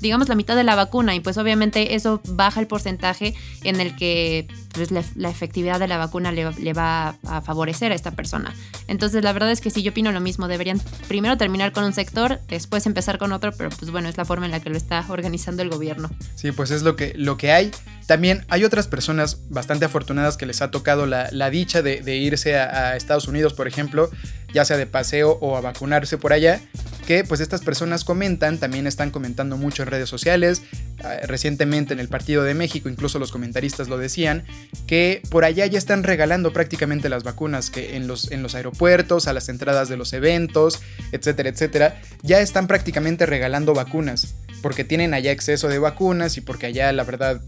digamos, 0.00 0.28
la 0.28 0.34
mitad 0.34 0.56
de 0.56 0.64
la 0.64 0.74
vacuna 0.74 1.14
y 1.14 1.20
pues 1.20 1.38
obviamente 1.38 1.94
eso 1.94 2.20
baja 2.28 2.60
el 2.60 2.66
porcentaje 2.66 3.34
en 3.64 3.80
el 3.80 3.96
que 3.96 4.46
pues, 4.76 4.92
la, 5.16 5.30
efectividad 5.30 5.80
de 5.80 5.88
la 5.88 5.96
vacuna 5.96 6.32
le, 6.32 6.72
va 6.72 7.16
a 7.26 7.40
favorecer 7.40 7.92
a 7.92 7.94
esta 7.94 8.12
persona. 8.12 8.54
Entonces 8.86 9.24
la 9.24 9.32
verdad 9.32 9.50
es 9.50 9.60
que 9.60 9.70
sí, 9.70 9.82
yo 9.82 9.90
opino 9.90 10.12
lo 10.12 10.20
mismo, 10.20 10.48
deberían 10.48 10.80
primero 11.08 11.36
terminar 11.36 11.72
con 11.72 11.84
un 11.84 11.92
sector, 11.92 12.40
después 12.48 12.86
empezar 12.86 13.18
con 13.18 13.32
otro, 13.32 13.52
pero 13.52 13.70
pues 13.70 13.90
bueno, 13.90 14.08
es 14.08 14.16
la 14.16 14.24
forma 14.24 14.46
en 14.46 14.52
la 14.52 14.60
que 14.60 14.70
lo 14.70 14.76
está 14.76 15.04
organizando 15.08 15.62
el 15.62 15.70
gobierno. 15.70 16.10
Sí, 16.34 16.52
pues 16.52 16.70
es 16.70 16.82
lo 16.82 16.94
que, 16.96 17.14
lo 17.16 17.36
que 17.36 17.52
hay. 17.52 17.70
También 18.06 18.44
hay 18.48 18.64
otras 18.64 18.86
personas 18.86 19.48
bastante 19.48 19.84
afortunadas 19.84 20.36
que 20.36 20.46
les 20.46 20.62
ha 20.62 20.70
tocado 20.70 21.06
la, 21.06 21.28
la 21.32 21.50
dicha 21.50 21.82
de, 21.82 22.16
irse 22.16 22.56
a, 22.56 22.90
a 22.90 22.96
Estados 22.96 23.26
Unidos, 23.26 23.54
por 23.54 23.66
ejemplo, 23.66 24.10
ya 24.52 24.64
sea 24.64 24.76
de 24.76 24.86
paseo 24.86 25.38
o 25.40 25.56
a 25.56 25.60
vacunarse 25.60 26.18
por 26.18 26.32
allá 26.32 26.60
que 27.06 27.24
pues 27.24 27.40
estas 27.40 27.62
personas 27.62 28.04
comentan, 28.04 28.58
también 28.58 28.86
están 28.86 29.10
comentando 29.10 29.56
mucho 29.56 29.84
en 29.84 29.88
redes 29.88 30.08
sociales, 30.08 30.62
ah, 31.02 31.18
recientemente 31.22 31.94
en 31.94 32.00
el 32.00 32.08
Partido 32.08 32.42
de 32.42 32.52
México, 32.52 32.88
incluso 32.88 33.18
los 33.18 33.30
comentaristas 33.30 33.88
lo 33.88 33.96
decían, 33.96 34.44
que 34.86 35.22
por 35.30 35.44
allá 35.44 35.66
ya 35.66 35.78
están 35.78 36.02
regalando 36.02 36.52
prácticamente 36.52 37.08
las 37.08 37.24
vacunas, 37.24 37.70
que 37.70 37.96
en 37.96 38.06
los, 38.06 38.30
en 38.30 38.42
los 38.42 38.54
aeropuertos, 38.54 39.26
a 39.26 39.32
las 39.32 39.48
entradas 39.48 39.88
de 39.88 39.96
los 39.96 40.12
eventos, 40.12 40.80
etcétera, 41.12 41.48
etcétera, 41.48 42.00
ya 42.22 42.40
están 42.40 42.66
prácticamente 42.66 43.26
regalando 43.26 43.74
vacunas, 43.74 44.34
porque 44.62 44.84
tienen 44.84 45.14
allá 45.14 45.32
exceso 45.32 45.68
de 45.68 45.78
vacunas 45.78 46.36
y 46.36 46.40
porque 46.40 46.66
allá 46.66 46.92
la 46.92 47.04
verdad 47.04 47.40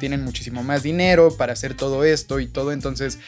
tienen 0.00 0.22
muchísimo 0.22 0.62
más 0.62 0.82
dinero 0.82 1.36
para 1.36 1.52
hacer 1.52 1.74
todo 1.74 2.04
esto 2.04 2.40
y 2.40 2.46
todo, 2.46 2.72
entonces, 2.72 3.18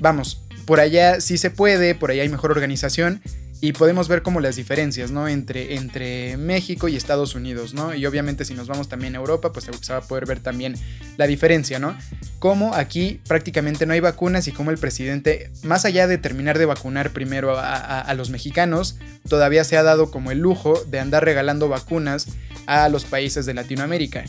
vamos, 0.00 0.42
por 0.64 0.80
allá 0.80 1.20
sí 1.20 1.38
se 1.38 1.50
puede, 1.50 1.94
por 1.94 2.10
allá 2.10 2.22
hay 2.22 2.28
mejor 2.28 2.50
organización 2.50 3.22
y 3.60 3.72
podemos 3.72 4.06
ver 4.06 4.22
como 4.22 4.40
las 4.40 4.56
diferencias, 4.56 5.10
¿no? 5.10 5.26
Entre, 5.26 5.74
entre 5.74 6.36
México 6.36 6.86
y 6.86 6.96
Estados 6.96 7.34
Unidos, 7.34 7.74
¿no? 7.74 7.92
Y 7.94 8.06
obviamente 8.06 8.44
si 8.44 8.54
nos 8.54 8.68
vamos 8.68 8.88
también 8.88 9.14
a 9.16 9.18
Europa, 9.18 9.52
pues 9.52 9.66
se 9.80 9.92
va 9.92 9.98
a 9.98 10.02
poder 10.02 10.26
ver 10.26 10.40
también 10.40 10.76
la 11.16 11.26
diferencia, 11.26 11.80
¿no? 11.80 11.96
Como 12.38 12.74
aquí 12.74 13.20
prácticamente 13.26 13.84
no 13.84 13.94
hay 13.94 14.00
vacunas 14.00 14.46
y 14.46 14.52
como 14.52 14.70
el 14.70 14.78
presidente, 14.78 15.50
más 15.64 15.84
allá 15.84 16.06
de 16.06 16.18
terminar 16.18 16.56
de 16.56 16.66
vacunar 16.66 17.10
primero 17.10 17.58
a, 17.58 18.00
a 18.00 18.14
los 18.14 18.30
mexicanos, 18.30 18.96
todavía 19.28 19.64
se 19.64 19.76
ha 19.76 19.82
dado 19.82 20.10
como 20.12 20.30
el 20.30 20.38
lujo 20.38 20.84
de 20.84 21.00
andar 21.00 21.24
regalando 21.24 21.68
vacunas 21.68 22.28
a 22.66 22.88
los 22.88 23.04
países 23.04 23.44
de 23.44 23.54
Latinoamérica 23.54 24.24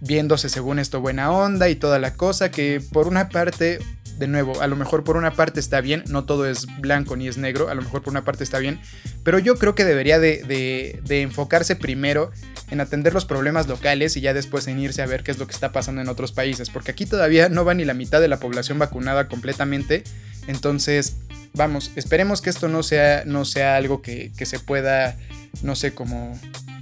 viéndose 0.00 0.48
según 0.48 0.78
esto 0.78 1.00
buena 1.00 1.32
onda 1.32 1.68
y 1.68 1.74
toda 1.74 1.98
la 1.98 2.14
cosa 2.14 2.50
que 2.52 2.80
por 2.92 3.08
una 3.08 3.28
parte 3.28 3.80
de 4.18 4.26
nuevo, 4.26 4.60
a 4.60 4.66
lo 4.66 4.76
mejor 4.76 5.04
por 5.04 5.16
una 5.16 5.32
parte 5.32 5.60
está 5.60 5.80
bien, 5.80 6.02
no 6.08 6.24
todo 6.24 6.46
es 6.46 6.66
blanco 6.78 7.16
ni 7.16 7.28
es 7.28 7.38
negro, 7.38 7.68
a 7.68 7.74
lo 7.74 7.82
mejor 7.82 8.02
por 8.02 8.12
una 8.12 8.24
parte 8.24 8.42
está 8.42 8.58
bien, 8.58 8.80
pero 9.22 9.38
yo 9.38 9.56
creo 9.56 9.74
que 9.74 9.84
debería 9.84 10.18
de, 10.18 11.00
enfocarse 11.08 11.76
primero 11.76 12.30
en 12.70 12.80
atender 12.80 13.14
los 13.14 13.24
problemas 13.24 13.68
locales 13.68 14.16
y 14.16 14.20
ya 14.20 14.34
después 14.34 14.66
en 14.66 14.78
irse 14.78 15.02
a 15.02 15.06
ver 15.06 15.22
qué 15.22 15.30
es 15.30 15.38
lo 15.38 15.46
que 15.46 15.52
está 15.52 15.72
pasando 15.72 16.00
en 16.00 16.08
otros 16.08 16.32
países, 16.32 16.68
porque 16.68 16.90
aquí 16.90 17.06
todavía 17.06 17.48
no 17.48 17.64
va 17.64 17.74
ni 17.74 17.84
la 17.84 17.94
mitad 17.94 18.20
de 18.20 18.28
la 18.28 18.40
población 18.40 18.78
vacunada 18.78 19.28
completamente, 19.28 20.02
entonces 20.48 21.16
vamos, 21.54 21.92
esperemos 21.94 22.42
que 22.42 22.50
esto 22.50 22.68
no 22.68 22.82
sea, 22.82 23.22
no 23.24 23.44
sea 23.44 23.76
algo 23.76 24.02
que, 24.02 24.32
que 24.36 24.46
se 24.46 24.58
pueda, 24.58 25.16
no 25.62 25.76
sé, 25.76 25.94
como, 25.94 26.38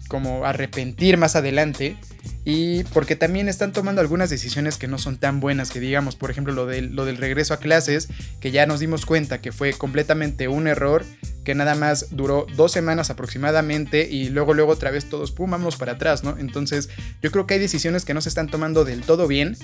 como 0.09 0.47
arrepentir 0.47 1.19
más 1.19 1.37
adelante 1.37 1.97
y 2.49 2.85
porque 2.85 3.17
también 3.17 3.49
están 3.49 3.73
tomando 3.73 4.01
algunas 4.01 4.31
decisiones 4.31 4.79
que 4.79 4.87
no 4.87 4.99
son 4.99 5.19
tan 5.19 5.41
buenas 5.41 5.71
que 5.71 5.81
digamos, 5.81 6.15
por 6.15 6.31
ejemplo 6.31 6.55
lo 6.55 6.65
del, 6.65 6.95
lo 6.95 7.05
del 7.05 7.17
regreso 7.17 7.53
a 7.53 7.59
clases, 7.59 8.09
que 8.41 8.53
ya 8.53 8.67
nos 8.67 8.79
dimos 8.79 9.05
cuenta 9.05 9.41
que 9.41 9.51
fue 9.51 9.73
completamente 9.73 10.47
un 10.47 10.69
error, 10.69 11.05
que 11.47 11.55
nada 11.55 11.77
más 11.77 12.09
duró 12.11 12.45
dos 12.57 12.73
semanas 12.73 13.09
aproximadamente 13.09 14.09
y 14.11 14.31
luego 14.31 14.53
luego 14.53 14.73
otra 14.73 14.91
vez 14.91 15.09
todos, 15.09 15.31
pum, 15.31 15.49
vamos 15.49 15.77
para 15.77 15.93
atrás, 15.93 16.25
¿no? 16.25 16.37
Entonces 16.39 16.89
yo 17.23 17.31
creo 17.31 17.47
que 17.47 17.55
hay 17.55 17.61
decisiones 17.61 18.05
que 18.05 18.15
no 18.15 18.21
se 18.21 18.29
están 18.29 18.49
tomando 18.49 18.85
del 18.85 19.03
todo 19.03 19.29
bien 19.29 19.57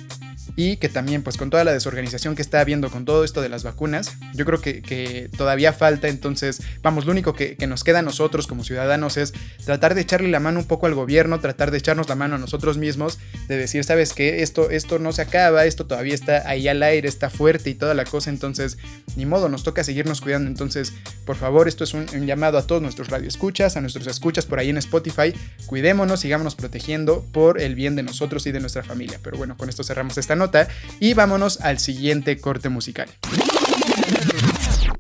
y 0.55 0.77
que 0.77 0.89
también 0.89 1.25
pues 1.25 1.37
con 1.37 1.51
toda 1.51 1.65
la 1.65 1.73
desorganización 1.73 2.37
que 2.37 2.43
está 2.43 2.61
habiendo 2.61 2.89
con 2.89 3.05
todo 3.05 3.25
esto 3.25 3.41
de 3.43 3.49
las 3.49 3.65
vacunas, 3.65 4.17
yo 4.35 4.45
creo 4.45 4.61
que, 4.61 5.29
todavía 5.37 5.73
falta, 5.73 6.07
entonces 6.07 6.63
vamos, 6.83 7.05
lo 7.05 7.11
único 7.11 7.35
que, 7.35 7.57
que, 7.57 7.67
nos 7.67 7.83
queda 7.83 7.99
a 7.99 8.03
nosotros 8.03 8.47
como 8.47 8.63
ciudadanos 8.63 9.17
es 9.17 9.33
tratar 9.65 9.97
de 9.97 10.03
echarle 10.03 10.29
la 10.29 10.39
mano 10.39 10.61
un 10.61 10.67
poco 10.67 10.87
al 10.87 10.95
gobierno, 10.95 11.41
tratar 11.41 11.73
de 11.73 11.79
echarnos 11.79 12.09
la 12.09 12.15
mano 12.15 12.37
a 12.37 12.39
nosotros 12.39 12.79
mismos, 12.79 13.19
de 13.49 13.57
decir, 13.57 13.83
sabes 13.83 14.13
que 14.13 14.43
esto, 14.43 14.71
esto 14.71 15.01
no 15.01 15.13
se 15.13 15.23
acaba, 15.23 15.65
esto 15.65 15.87
todavía 15.87 16.15
está 16.15 16.49
ahí 16.49 16.69
al 16.69 16.83
aire, 16.83 17.09
está 17.09 17.29
fuerte 17.29 17.71
y 17.71 17.75
toda 17.75 17.95
la 17.95 18.05
cosa, 18.05 18.31
entonces 18.31 18.79
ni 19.17 19.27
modo, 19.27 19.49
nos 19.49 19.65
toca 19.65 19.83
seguirnos 19.83 20.21
cuidando, 20.21 20.49
entonces 20.49 20.93
por 21.25 21.37
favor, 21.37 21.72
esto 21.73 21.85
es 21.85 21.95
un, 21.95 22.07
un 22.15 22.27
llamado 22.27 22.59
a 22.59 22.67
todos 22.67 22.83
nuestros 22.83 23.09
radioescuchas, 23.09 23.77
a 23.77 23.81
nuestros 23.81 24.07
escuchas 24.07 24.47
por 24.47 24.59
ahí 24.59 24.71
en 24.71 24.77
Spotify, 24.77 25.35
cuidémonos, 25.67 26.21
sigámonos 26.21 26.55
protegiendo 26.55 27.25
por 27.33 27.61
el 27.61 27.75
bien 27.75 27.97
de 27.97 28.03
nosotros 28.03 28.47
y 28.47 28.53
de 28.53 28.61
nuestra 28.61 28.83
familia, 28.83 29.19
pero 29.23 29.39
bueno, 29.39 29.57
con 29.57 29.69
esto 29.69 29.83
cerramos 29.83 30.19
esta 30.19 30.37
nota 30.37 30.69
y 31.01 31.15
vámonos 31.15 31.61
al 31.61 31.79
siguiente 31.79 32.39
corte 32.39 32.69
musical. 32.69 33.09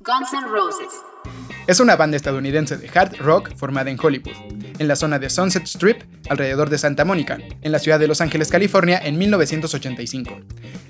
Guns 0.04 0.32
N' 0.32 0.48
Roses. 0.48 0.92
Es 1.68 1.78
una 1.78 1.94
banda 1.94 2.16
estadounidense 2.16 2.76
de 2.76 2.90
hard 2.92 3.18
rock 3.18 3.54
formada 3.54 3.88
en 3.90 3.98
Hollywood, 4.02 4.34
en 4.78 4.88
la 4.88 4.96
zona 4.96 5.20
de 5.20 5.30
Sunset 5.30 5.64
Strip, 5.64 6.02
alrededor 6.28 6.70
de 6.70 6.78
Santa 6.78 7.04
Mónica, 7.04 7.38
en 7.60 7.70
la 7.70 7.78
ciudad 7.78 8.00
de 8.00 8.08
Los 8.08 8.20
Ángeles, 8.20 8.48
California, 8.48 9.00
en 9.02 9.16
1985. 9.16 10.40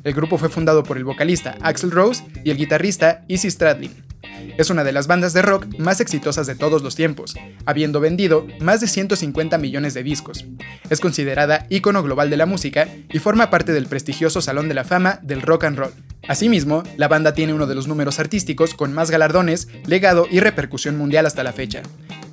El 0.05 0.15
grupo 0.15 0.39
fue 0.39 0.49
fundado 0.49 0.83
por 0.83 0.97
el 0.97 1.05
vocalista 1.05 1.57
Axel 1.61 1.91
Rose 1.91 2.25
y 2.43 2.51
el 2.51 2.57
guitarrista 2.57 3.23
Izzy 3.29 3.51
Stradlin. 3.51 4.12
Es 4.59 4.71
una 4.71 4.85
de 4.85 4.93
las 4.93 5.07
bandas 5.07 5.33
de 5.33 5.43
rock 5.43 5.67
más 5.79 6.01
exitosas 6.01 6.47
de 6.47 6.55
todos 6.55 6.83
los 6.83 6.95
tiempos, 6.95 7.35
habiendo 7.65 8.01
vendido 8.01 8.47
más 8.61 8.81
de 8.81 8.87
150 8.87 9.59
millones 9.59 9.95
de 9.95 10.03
discos. 10.03 10.45
Es 10.91 11.01
considerada 11.01 11.67
ícono 11.71 12.03
global 12.03 12.31
de 12.31 12.37
la 12.37 12.47
música 12.47 12.89
y 13.11 13.19
forma 13.19 13.51
parte 13.51 13.73
del 13.73 13.87
prestigioso 13.87 14.41
Salón 14.41 14.69
de 14.69 14.75
la 14.75 14.85
Fama 14.85 15.21
del 15.23 15.43
Rock 15.43 15.65
and 15.65 15.79
Roll. 15.79 15.93
Asimismo, 16.29 16.83
la 16.97 17.09
banda 17.09 17.35
tiene 17.35 17.55
uno 17.55 17.67
de 17.67 17.75
los 17.75 17.89
números 17.89 18.19
artísticos 18.19 18.75
con 18.75 18.93
más 18.93 19.11
galardones, 19.11 19.69
legado 19.87 20.27
y 20.31 20.41
repercusión 20.41 20.97
mundial 20.97 21.27
hasta 21.27 21.43
la 21.43 21.53
fecha. 21.53 21.83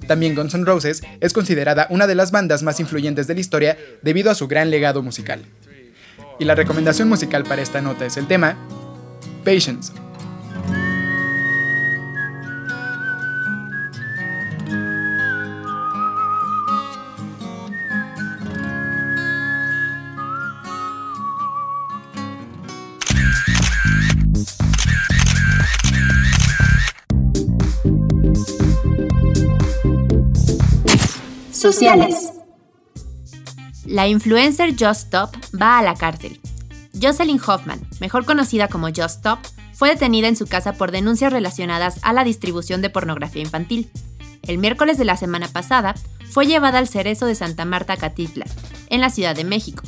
También 0.08 0.36
Guns 0.36 0.56
N' 0.56 0.66
Roses 0.66 1.04
es 1.20 1.34
considerada 1.34 1.88
una 1.90 2.08
de 2.08 2.16
las 2.16 2.32
bandas 2.32 2.64
más 2.64 2.80
influyentes 2.80 3.28
de 3.28 3.36
la 3.36 3.40
historia 3.40 3.78
debido 4.02 4.32
a 4.32 4.36
su 4.36 4.48
gran 4.48 4.72
legado 4.72 5.04
musical. 5.04 5.46
Y 6.40 6.46
la 6.46 6.56
recomendación 6.56 7.10
musical 7.10 7.44
para 7.44 7.62
esta 7.62 7.82
nota 7.82 8.06
es 8.06 8.18
el 8.18 8.28
tema 8.28 8.58
Patience 9.44 9.92
La 33.86 34.08
influencer 34.08 34.72
Just 34.72 35.06
Stop 35.06 35.36
va 35.60 35.78
a 35.78 35.84
la 35.84 35.94
cárcel. 35.94 36.40
Jocelyn 37.00 37.40
Hoffman, 37.46 37.88
mejor 38.00 38.26
conocida 38.26 38.68
como 38.70 38.88
Just 38.88 39.18
Stop, 39.18 39.40
fue 39.74 39.90
detenida 39.90 40.28
en 40.28 40.36
su 40.36 40.48
casa 40.48 40.74
por 40.74 40.92
denuncias 40.92 41.32
relacionadas 41.32 42.00
a 42.02 42.12
la 42.12 42.24
distribución 42.24 42.82
de 42.82 42.90
pornografía 42.90 43.44
infantil. 43.44 43.92
El 44.42 44.58
miércoles 44.58 44.98
de 44.98 45.06
la 45.06 45.16
semana 45.16 45.48
pasada 45.48 45.94
fue 46.32 46.48
llevada 46.48 46.80
al 46.80 46.88
cerezo 46.88 47.28
de 47.28 47.36
Santa 47.36 47.66
Marta 47.66 47.98
Catitla, 47.98 48.48
en 48.90 49.00
la 49.00 49.12
Ciudad 49.12 49.36
de 49.36 49.44
México. 49.44 49.84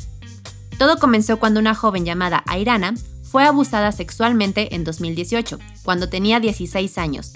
Todo 0.78 0.98
comenzó 0.98 1.40
cuando 1.40 1.58
una 1.58 1.74
joven 1.74 2.04
llamada 2.04 2.44
Airana 2.46 2.94
fue 3.24 3.42
abusada 3.44 3.90
sexualmente 3.90 4.76
en 4.76 4.84
2018, 4.84 5.58
cuando 5.82 6.08
tenía 6.08 6.38
16 6.38 6.96
años, 6.98 7.32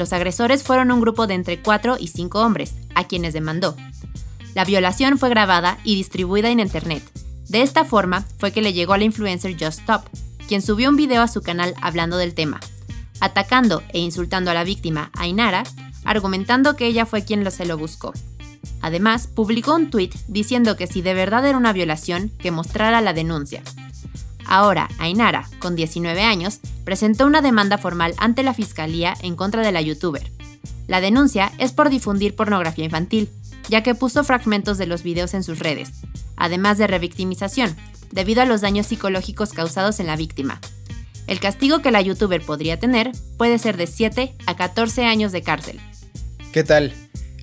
los 0.00 0.12
agresores 0.12 0.64
fueron 0.64 0.90
un 0.90 1.00
grupo 1.00 1.28
de 1.28 1.34
entre 1.34 1.60
4 1.60 1.98
y 2.00 2.08
5 2.08 2.40
hombres, 2.40 2.74
a 2.96 3.04
quienes 3.04 3.34
demandó. 3.34 3.76
La 4.54 4.64
violación 4.64 5.18
fue 5.18 5.28
grabada 5.28 5.78
y 5.84 5.94
distribuida 5.94 6.50
en 6.50 6.58
Internet. 6.58 7.04
De 7.48 7.62
esta 7.62 7.84
forma 7.84 8.24
fue 8.38 8.50
que 8.50 8.62
le 8.62 8.72
llegó 8.72 8.94
a 8.94 8.98
la 8.98 9.04
influencer 9.04 9.52
Just 9.52 9.80
Stop, 9.80 10.02
quien 10.48 10.62
subió 10.62 10.88
un 10.88 10.96
video 10.96 11.22
a 11.22 11.28
su 11.28 11.42
canal 11.42 11.74
hablando 11.82 12.16
del 12.16 12.34
tema, 12.34 12.60
atacando 13.20 13.82
e 13.92 14.00
insultando 14.00 14.50
a 14.50 14.54
la 14.54 14.64
víctima, 14.64 15.10
Ainara, 15.12 15.64
argumentando 16.04 16.74
que 16.74 16.86
ella 16.86 17.04
fue 17.04 17.24
quien 17.24 17.48
se 17.50 17.66
lo 17.66 17.76
buscó. 17.76 18.14
Además, 18.80 19.26
publicó 19.26 19.74
un 19.74 19.90
tweet 19.90 20.10
diciendo 20.28 20.76
que 20.76 20.86
si 20.86 21.02
de 21.02 21.12
verdad 21.12 21.46
era 21.46 21.58
una 21.58 21.74
violación, 21.74 22.30
que 22.38 22.50
mostrara 22.50 23.02
la 23.02 23.12
denuncia. 23.12 23.62
Ahora, 24.50 24.88
Ainara, 24.98 25.48
con 25.60 25.76
19 25.76 26.22
años, 26.22 26.58
presentó 26.82 27.24
una 27.24 27.40
demanda 27.40 27.78
formal 27.78 28.14
ante 28.18 28.42
la 28.42 28.52
Fiscalía 28.52 29.14
en 29.22 29.36
contra 29.36 29.62
de 29.62 29.70
la 29.70 29.80
youtuber. 29.80 30.28
La 30.88 31.00
denuncia 31.00 31.52
es 31.58 31.70
por 31.70 31.88
difundir 31.88 32.34
pornografía 32.34 32.84
infantil, 32.84 33.30
ya 33.68 33.84
que 33.84 33.94
puso 33.94 34.24
fragmentos 34.24 34.76
de 34.76 34.86
los 34.86 35.04
videos 35.04 35.34
en 35.34 35.44
sus 35.44 35.60
redes, 35.60 35.90
además 36.34 36.78
de 36.78 36.88
revictimización, 36.88 37.76
debido 38.10 38.42
a 38.42 38.44
los 38.44 38.60
daños 38.60 38.88
psicológicos 38.88 39.52
causados 39.52 40.00
en 40.00 40.08
la 40.08 40.16
víctima. 40.16 40.60
El 41.28 41.38
castigo 41.38 41.80
que 41.80 41.92
la 41.92 42.00
youtuber 42.00 42.42
podría 42.42 42.76
tener 42.76 43.12
puede 43.36 43.56
ser 43.60 43.76
de 43.76 43.86
7 43.86 44.34
a 44.46 44.56
14 44.56 45.04
años 45.04 45.30
de 45.30 45.42
cárcel. 45.42 45.78
¿Qué 46.52 46.64
tal? 46.64 46.92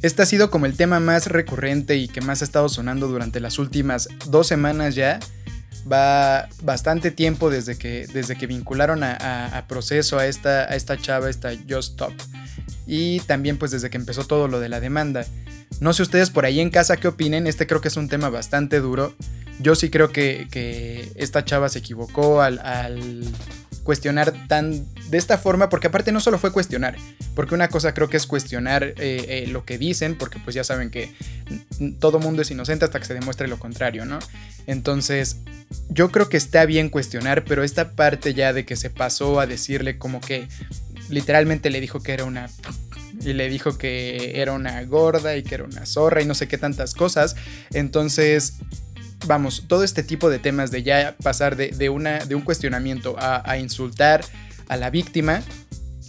Este 0.01 0.23
ha 0.23 0.25
sido 0.25 0.51
como 0.51 0.65
el 0.65 0.75
tema 0.75 0.99
más 0.99 1.27
recurrente 1.27 1.95
y 1.95 2.09
que 2.09 2.19
más 2.19 2.41
ha 2.41 2.45
estado 2.45 2.67
sonando 2.67 3.07
durante 3.07 3.39
las 3.39 3.59
últimas 3.59 4.09
dos 4.25 4.47
semanas 4.47 4.95
ya. 4.95 5.21
Va 5.91 6.50
bastante 6.63 7.12
tiempo 7.12 7.50
desde 7.50 7.77
que, 7.77 8.08
desde 8.08 8.36
que 8.38 8.48
vincularon 8.48 9.03
a, 9.03 9.65
proceso 9.67 10.17
a 10.17 10.27
esta, 10.27 10.63
a 10.63 10.75
esta 10.75 10.98
chava, 10.98 11.29
esta 11.29 11.51
Just 11.51 11.91
Stop. 11.91 12.13
Y 12.86 13.20
también 13.22 13.58
pues 13.58 13.72
desde 13.72 13.89
que 13.89 13.98
empezó 13.98 14.25
todo 14.25 14.48
lo 14.48 14.60
de 14.60 14.70
la 14.70 14.79
demanda. 14.79 15.25
No 15.79 15.94
sé 15.94 16.03
ustedes 16.03 16.29
por 16.29 16.46
ahí 16.46 16.60
en 16.60 16.70
casa 16.70 16.98
qué 16.98 17.08
opinen, 17.08 17.48
este 17.48 17.67
creo 17.67 17.82
que 17.82 17.88
es 17.88 17.98
un 17.98 18.10
tema 18.10 18.29
bastante 18.29 18.79
duro. 18.79 19.13
Yo 19.60 19.75
sí 19.75 19.89
creo 19.89 20.12
que, 20.12 21.12
esta 21.15 21.46
chava 21.46 21.70
se 21.70 21.79
equivocó 21.79 22.41
al 22.41 22.60
cuestionar 23.88 24.34
tan 24.50 24.86
de 25.10 25.17
esta 25.17 25.38
forma, 25.38 25.70
porque 25.70 25.88
aparte 25.88 26.12
no 26.12 26.20
solo 26.20 26.38
fue 26.38 26.51
cuestionar, 26.51 26.98
porque 27.36 27.56
una 27.56 27.70
cosa 27.70 27.94
creo 27.94 28.10
que 28.10 28.17
es 28.17 28.27
cuestionar 28.27 28.84
eh, 28.84 28.94
eh, 28.98 29.46
lo 29.48 29.63
que 29.63 29.77
dicen, 29.77 30.17
porque 30.17 30.39
pues 30.39 30.53
ya 30.58 30.65
saben 30.65 30.89
que 30.89 31.13
todo 31.98 32.20
mundo 32.20 32.41
es 32.41 32.51
inocente 32.51 32.84
hasta 32.84 33.00
que 33.00 33.06
se 33.06 33.13
demuestre 33.13 33.48
lo 33.48 33.58
contrario, 33.60 34.03
¿no? 34.03 34.20
Entonces, 34.65 35.38
yo 35.88 36.12
creo 36.12 36.27
que 36.27 36.36
está 36.36 36.65
bien 36.65 36.89
cuestionar, 36.89 37.46
pero 37.46 37.63
esta 37.63 37.91
parte 37.91 38.34
ya 38.34 38.51
de 38.51 38.65
que 38.65 38.75
se 38.75 38.89
pasó 38.89 39.39
a 39.39 39.48
decirle 39.48 39.98
como 39.98 40.20
que 40.20 40.50
literalmente 41.08 41.70
le 41.70 41.79
dijo 41.79 42.03
que 42.03 42.12
era 42.12 42.25
una 42.25 42.50
y 43.22 43.32
le 43.32 43.50
dijo 43.50 43.77
que 43.77 44.41
era 44.41 44.51
una 44.51 44.84
gorda 44.84 45.38
y 45.38 45.44
que 45.44 45.56
era 45.56 45.63
una 45.63 45.86
zorra 45.86 46.22
y 46.22 46.25
no 46.25 46.36
sé 46.36 46.50
qué 46.50 46.58
tantas 46.58 46.94
cosas. 46.94 47.38
Entonces, 47.72 48.56
vamos, 49.25 49.63
todo 49.67 49.83
este 49.83 50.03
tipo 50.03 50.29
de 50.29 50.39
temas 50.39 50.71
de 50.71 50.83
ya 50.83 51.15
pasar 51.24 51.55
de, 51.55 51.89
una, 51.89 52.19
de 52.25 52.36
un 52.36 52.41
cuestionamiento 52.41 53.15
a, 53.17 53.57
insultar 53.57 54.24
a 54.67 54.77
la 54.77 54.89
víctima, 54.89 55.41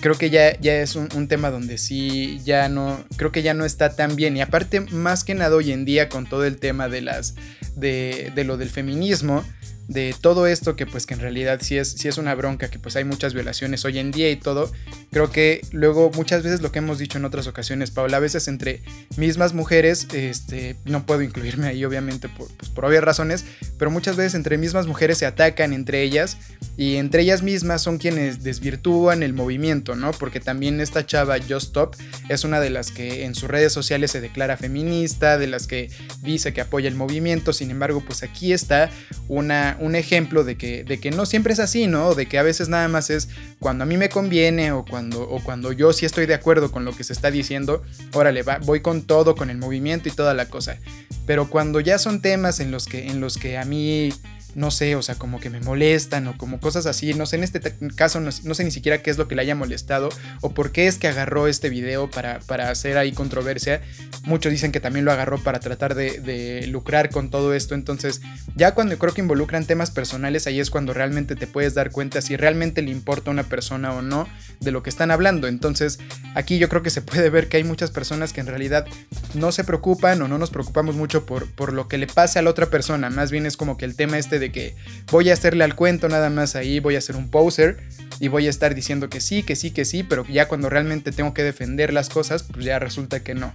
creo 0.00 0.16
que 0.16 0.30
ya, 0.30 0.58
ya 0.60 0.74
es 0.80 0.96
un, 0.96 1.28
tema 1.28 1.50
donde 1.50 1.78
sí, 1.78 2.40
ya 2.44 2.68
no, 2.68 3.04
creo 3.16 3.32
que 3.32 3.42
ya 3.42 3.54
no 3.54 3.64
está 3.64 3.94
tan 3.94 4.16
bien. 4.16 4.36
Y 4.36 4.40
aparte, 4.40 4.80
más 4.80 5.24
que 5.24 5.34
nada 5.34 5.56
hoy 5.56 5.72
en 5.72 5.84
día 5.84 6.08
con 6.08 6.26
todo 6.26 6.44
el 6.44 6.58
tema 6.58 6.88
de 6.88 7.00
las, 7.00 7.34
de, 7.76 8.32
de 8.34 8.44
lo 8.44 8.56
del 8.56 8.70
feminismo, 8.70 9.44
de 9.88 10.14
todo 10.20 10.46
esto 10.46 10.76
que 10.76 10.86
pues 10.86 11.06
que 11.06 11.14
en 11.14 11.20
realidad 11.20 11.60
sí 11.62 11.78
es, 11.78 11.92
sí 11.92 12.08
es 12.08 12.18
una 12.18 12.34
bronca, 12.34 12.68
que 12.68 12.78
pues 12.78 12.94
hay 12.96 13.04
muchas 13.04 13.32
violaciones 13.32 13.84
hoy 13.86 13.98
en 13.98 14.10
día 14.10 14.30
y 14.30 14.36
todo, 14.36 14.70
creo 15.10 15.30
que 15.30 15.62
luego 15.72 16.10
muchas 16.14 16.42
veces 16.42 16.60
lo 16.60 16.70
que 16.70 16.78
hemos 16.78 16.98
dicho 16.98 17.16
en 17.16 17.24
otras 17.24 17.46
ocasiones, 17.46 17.90
Paula, 17.90 18.18
a 18.18 18.20
veces 18.20 18.48
entre 18.48 18.82
mismas 19.16 19.54
mujeres, 19.54 20.06
este, 20.12 20.76
no 20.84 21.06
puedo 21.06 21.22
incluirme 21.22 21.68
ahí 21.68 21.84
obviamente 21.86 22.28
por, 22.28 22.48
pues, 22.56 22.70
por 22.70 22.84
obvias 22.84 23.02
razones, 23.02 23.46
pero 23.78 23.90
muchas 23.90 24.16
veces 24.16 24.34
entre 24.34 24.58
mismas 24.58 24.86
mujeres 24.86 25.18
se 25.18 25.26
atacan 25.26 25.72
entre 25.72 26.02
ellas 26.02 26.36
y 26.76 26.96
entre 26.96 27.22
ellas 27.22 27.42
mismas 27.42 27.80
son 27.80 27.96
quienes 27.96 28.42
desvirtúan 28.42 29.22
el 29.22 29.32
movimiento, 29.32 29.96
¿no? 29.96 30.12
Porque 30.12 30.38
también 30.38 30.80
esta 30.80 31.06
chava 31.06 31.38
Just 31.38 31.68
Stop 31.68 31.96
es 32.28 32.44
una 32.44 32.60
de 32.60 32.68
las 32.68 32.90
que 32.90 33.24
en 33.24 33.34
sus 33.34 33.48
redes 33.48 33.72
sociales 33.72 34.10
se 34.10 34.20
declara 34.20 34.58
feminista, 34.58 35.38
de 35.38 35.46
las 35.46 35.66
que 35.66 35.90
dice 36.22 36.52
que 36.52 36.60
apoya 36.60 36.88
el 36.88 36.94
movimiento, 36.94 37.54
sin 37.54 37.70
embargo 37.70 38.02
pues 38.06 38.22
aquí 38.22 38.52
está 38.52 38.90
una 39.28 39.77
un 39.80 39.94
ejemplo 39.94 40.44
de 40.44 40.56
que, 40.56 40.84
de 40.84 40.98
que 40.98 41.10
no 41.10 41.26
siempre 41.26 41.52
es 41.52 41.60
así, 41.60 41.86
¿no? 41.86 42.14
De 42.14 42.26
que 42.26 42.38
a 42.38 42.42
veces 42.42 42.68
nada 42.68 42.88
más 42.88 43.10
es 43.10 43.28
cuando 43.58 43.84
a 43.84 43.86
mí 43.86 43.96
me 43.96 44.08
conviene 44.08 44.72
o 44.72 44.84
cuando, 44.84 45.22
o 45.22 45.42
cuando 45.42 45.72
yo 45.72 45.92
sí 45.92 46.06
estoy 46.06 46.26
de 46.26 46.34
acuerdo 46.34 46.70
con 46.70 46.84
lo 46.84 46.92
que 46.96 47.04
se 47.04 47.12
está 47.12 47.30
diciendo, 47.30 47.82
órale, 48.12 48.42
va, 48.42 48.58
voy 48.58 48.80
con 48.80 49.02
todo, 49.02 49.34
con 49.34 49.50
el 49.50 49.58
movimiento 49.58 50.08
y 50.08 50.12
toda 50.12 50.34
la 50.34 50.46
cosa. 50.46 50.78
Pero 51.26 51.48
cuando 51.50 51.80
ya 51.80 51.98
son 51.98 52.20
temas 52.20 52.60
en 52.60 52.70
los 52.70 52.86
que, 52.86 53.08
en 53.08 53.20
los 53.20 53.36
que 53.36 53.58
a 53.58 53.64
mí 53.64 54.10
no 54.58 54.72
sé, 54.72 54.96
o 54.96 55.02
sea, 55.02 55.14
como 55.14 55.38
que 55.38 55.50
me 55.50 55.60
molestan 55.60 56.26
o 56.26 56.36
como 56.36 56.58
cosas 56.58 56.86
así. 56.86 57.14
No 57.14 57.26
sé, 57.26 57.36
en 57.36 57.44
este 57.44 57.60
caso 57.94 58.18
no, 58.18 58.32
sé 58.32 58.64
ni 58.64 58.72
siquiera 58.72 59.02
qué 59.02 59.10
es 59.10 59.16
lo 59.16 59.28
que 59.28 59.36
le 59.36 59.42
haya 59.42 59.54
molestado 59.54 60.08
o 60.40 60.52
por 60.52 60.72
qué 60.72 60.88
es 60.88 60.98
que 60.98 61.06
agarró 61.06 61.46
este 61.46 61.68
video 61.68 62.10
para, 62.10 62.40
para 62.40 62.68
hacer 62.68 62.98
ahí 62.98 63.12
controversia. 63.12 63.80
Muchos 64.24 64.50
dicen 64.50 64.72
que 64.72 64.80
también 64.80 65.04
lo 65.04 65.12
agarró 65.12 65.38
para 65.38 65.60
tratar 65.60 65.94
de, 65.94 66.66
lucrar 66.68 67.10
con 67.10 67.30
todo 67.30 67.54
esto. 67.54 67.76
Entonces, 67.76 68.20
ya 68.56 68.74
cuando 68.74 68.98
creo 68.98 69.14
que 69.14 69.20
involucran 69.20 69.64
temas 69.64 69.92
personales, 69.92 70.48
ahí 70.48 70.58
es 70.58 70.70
cuando 70.70 70.92
realmente 70.92 71.36
te 71.36 71.46
puedes 71.46 71.74
dar 71.74 71.92
cuenta 71.92 72.20
si 72.20 72.36
realmente 72.36 72.82
le 72.82 72.90
importa 72.90 73.30
a 73.30 73.34
una 73.34 73.44
persona 73.44 73.92
o 73.92 74.02
no 74.02 74.26
de 74.58 74.72
lo 74.72 74.82
que 74.82 74.90
están 74.90 75.12
hablando. 75.12 75.46
Entonces, 75.46 76.00
aquí 76.34 76.58
yo 76.58 76.68
creo 76.68 76.82
que 76.82 76.90
se 76.90 77.00
puede 77.00 77.30
ver 77.30 77.48
que 77.48 77.58
hay 77.58 77.64
muchas 77.64 77.92
personas 77.92 78.32
que 78.32 78.40
en 78.40 78.48
realidad 78.48 78.86
no 79.34 79.52
se 79.52 79.62
preocupan 79.62 80.20
o 80.20 80.26
no 80.26 80.36
nos 80.36 80.50
preocupamos 80.50 80.96
mucho 80.96 81.26
por, 81.26 81.48
por 81.48 81.72
lo 81.72 81.86
que 81.86 81.96
le 81.96 82.08
pase 82.08 82.40
a 82.40 82.42
la 82.42 82.50
otra 82.50 82.66
persona. 82.66 83.08
Más 83.08 83.30
bien 83.30 83.46
es 83.46 83.56
como 83.56 83.76
que 83.76 83.84
el 83.84 83.94
tema 83.94 84.18
este 84.18 84.40
de 84.40 84.47
que 84.50 84.74
voy 85.10 85.30
a 85.30 85.34
hacerle 85.34 85.64
al 85.64 85.74
cuento 85.74 86.08
nada 86.08 86.30
más 86.30 86.56
ahí, 86.56 86.80
voy 86.80 86.96
a 86.96 87.00
ser 87.00 87.16
un 87.16 87.30
poser 87.30 87.82
y 88.20 88.28
voy 88.28 88.46
a 88.46 88.50
estar 88.50 88.74
diciendo 88.74 89.08
que 89.08 89.20
sí, 89.20 89.42
que 89.42 89.56
sí, 89.56 89.70
que 89.70 89.84
sí, 89.84 90.02
pero 90.02 90.24
ya 90.26 90.48
cuando 90.48 90.68
realmente 90.68 91.12
tengo 91.12 91.34
que 91.34 91.42
defender 91.42 91.92
las 91.92 92.08
cosas, 92.08 92.42
pues 92.42 92.64
ya 92.64 92.78
resulta 92.78 93.20
que 93.20 93.34
no. 93.34 93.54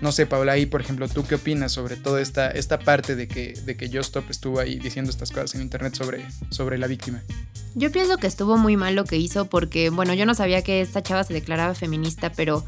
No 0.00 0.10
sé, 0.10 0.26
Paula, 0.26 0.52
ahí 0.52 0.66
por 0.66 0.80
ejemplo, 0.80 1.08
¿tú 1.08 1.24
qué 1.24 1.36
opinas 1.36 1.72
sobre 1.72 1.96
toda 1.96 2.20
esta, 2.20 2.50
esta 2.50 2.80
parte 2.80 3.14
de 3.14 3.28
que, 3.28 3.54
de 3.64 3.76
que 3.76 3.86
Stop 4.00 4.30
estuvo 4.30 4.58
ahí 4.58 4.78
diciendo 4.80 5.10
estas 5.10 5.30
cosas 5.30 5.54
en 5.54 5.62
internet 5.62 5.94
sobre, 5.94 6.26
sobre 6.50 6.76
la 6.76 6.88
víctima? 6.88 7.22
Yo 7.74 7.92
pienso 7.92 8.18
que 8.18 8.26
estuvo 8.26 8.56
muy 8.56 8.76
mal 8.76 8.96
lo 8.96 9.04
que 9.04 9.16
hizo 9.16 9.44
porque, 9.44 9.90
bueno, 9.90 10.12
yo 10.12 10.26
no 10.26 10.34
sabía 10.34 10.62
que 10.62 10.80
esta 10.80 11.02
chava 11.02 11.22
se 11.24 11.32
declaraba 11.32 11.74
feminista, 11.74 12.32
pero 12.32 12.64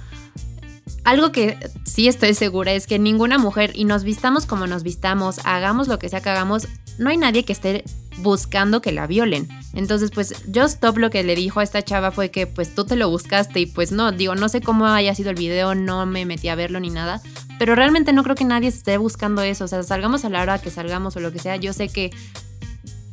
algo 1.03 1.33
que 1.33 1.59
sí 1.85 2.09
estoy 2.09 2.35
segura 2.35 2.73
es 2.73 2.87
que 2.87 2.99
ninguna 2.99 3.37
mujer, 3.39 3.73
y 3.75 3.85
nos 3.85 4.05
vistamos 4.05 4.47
como 4.47 4.67
nos 4.67 4.83
vistamos, 4.83 5.41
hagamos 5.45 5.89
lo 5.89 5.99
que 5.99 6.09
sea 6.09 6.21
que 6.21 6.31
hagamos, 6.31 6.69
no 6.99 7.11
hay 7.11 7.17
nadie 7.17 7.45
que 7.45 7.53
esté 7.53 7.85
buscando 8.19 8.81
que 8.81 8.93
la 8.93 9.07
violen. 9.07 9.49
Entonces, 9.73 10.11
pues 10.11 10.35
Just 10.47 10.77
Stop 10.77 10.99
lo 10.99 11.11
que 11.11 11.23
le 11.23 11.35
dijo 11.35 11.61
a 11.61 11.63
esta 11.63 11.83
chava 11.83 12.11
fue 12.11 12.31
que 12.31 12.47
pues 12.47 12.75
tú 12.75 12.85
te 12.85 12.97
lo 12.97 13.11
buscaste 13.11 13.61
y 13.61 13.67
pues 13.67 13.93
no, 13.93 14.13
digo, 14.13 14.35
no 14.35 14.49
sé 14.49 14.61
cómo 14.61 14.87
haya 14.87 15.15
sido 15.15 15.31
el 15.31 15.37
video, 15.37 15.75
no 15.75 16.07
me 16.07 16.25
metí 16.25 16.49
a 16.49 16.55
verlo 16.55 16.79
ni 16.81 16.91
nada, 16.91 17.21
pero 17.59 17.75
realmente 17.75 18.13
no 18.13 18.23
creo 18.23 18.37
que 18.37 18.45
nadie 18.45 18.69
esté 18.69 18.97
buscando 18.99 19.43
eso, 19.43 19.65
o 19.65 19.69
sea, 19.69 19.83
salgamos 19.83 20.25
a 20.25 20.31
la 20.31 20.43
hora 20.43 20.61
que 20.61 20.71
salgamos 20.71 21.17
o 21.17 21.21
lo 21.21 21.33
que 21.33 21.41
sea, 21.41 21.57
yo 21.57 21.73
sé 21.73 21.89
que 21.89 22.13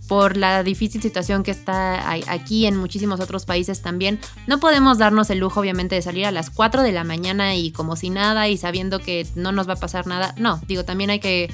por 0.08 0.36
la 0.36 0.62
difícil 0.62 1.02
situación 1.02 1.41
que 1.41 1.52
está 1.52 2.12
aquí 2.12 2.65
en 2.65 2.76
muchísimos 2.76 3.22
otros 3.22 3.46
países 3.46 3.82
también, 3.82 4.20
no 4.46 4.60
podemos 4.60 4.98
darnos 4.98 5.30
el 5.30 5.39
lujo 5.39 5.62
obviamente 5.62 5.96
de 5.96 6.02
salir 6.02 6.26
a 6.26 6.32
las 6.32 6.50
4 6.50 6.84
de 6.84 6.91
la 6.91 7.06
mañana 7.06 7.56
y 7.56 7.72
como 7.72 7.96
si 7.96 8.10
nada 8.10 8.50
y 8.50 8.58
sabiendo 8.58 9.00
que 9.00 9.26
no 9.36 9.54
nos 9.54 9.70
va 9.70 9.74
a 9.74 9.78
pasar 9.78 10.08
nada. 10.08 10.36
No, 10.38 10.60
digo, 10.67 10.84
también 10.84 11.12
hay 11.12 11.22
que 11.22 11.50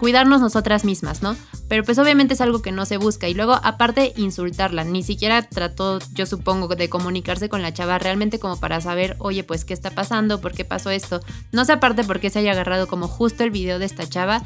cuidarnos 0.00 0.40
nosotras 0.40 0.84
mismas, 0.84 1.22
¿no? 1.22 1.36
Pero 1.68 1.84
pues 1.84 1.98
obviamente 1.98 2.34
es 2.34 2.40
algo 2.40 2.62
que 2.62 2.72
no 2.72 2.86
se 2.86 2.96
busca. 2.96 3.28
Y 3.28 3.34
luego, 3.34 3.60
aparte, 3.62 4.12
insultarla. 4.16 4.82
Ni 4.82 5.04
siquiera 5.04 5.42
trató, 5.42 6.00
yo 6.12 6.26
supongo, 6.26 6.74
de 6.74 6.88
comunicarse 6.88 7.48
con 7.48 7.62
la 7.62 7.72
chava 7.72 7.98
realmente 7.98 8.40
como 8.40 8.58
para 8.58 8.80
saber, 8.80 9.14
oye, 9.18 9.44
pues, 9.44 9.64
¿qué 9.64 9.74
está 9.74 9.90
pasando? 9.90 10.40
¿Por 10.40 10.52
qué 10.52 10.64
pasó 10.64 10.90
esto? 10.90 11.20
No 11.52 11.64
sé 11.64 11.72
aparte 11.72 12.02
por 12.02 12.18
qué 12.18 12.30
se 12.30 12.40
haya 12.40 12.52
agarrado 12.52 12.88
como 12.88 13.06
justo 13.06 13.44
el 13.44 13.50
video 13.50 13.78
de 13.78 13.84
esta 13.84 14.08
chava. 14.08 14.42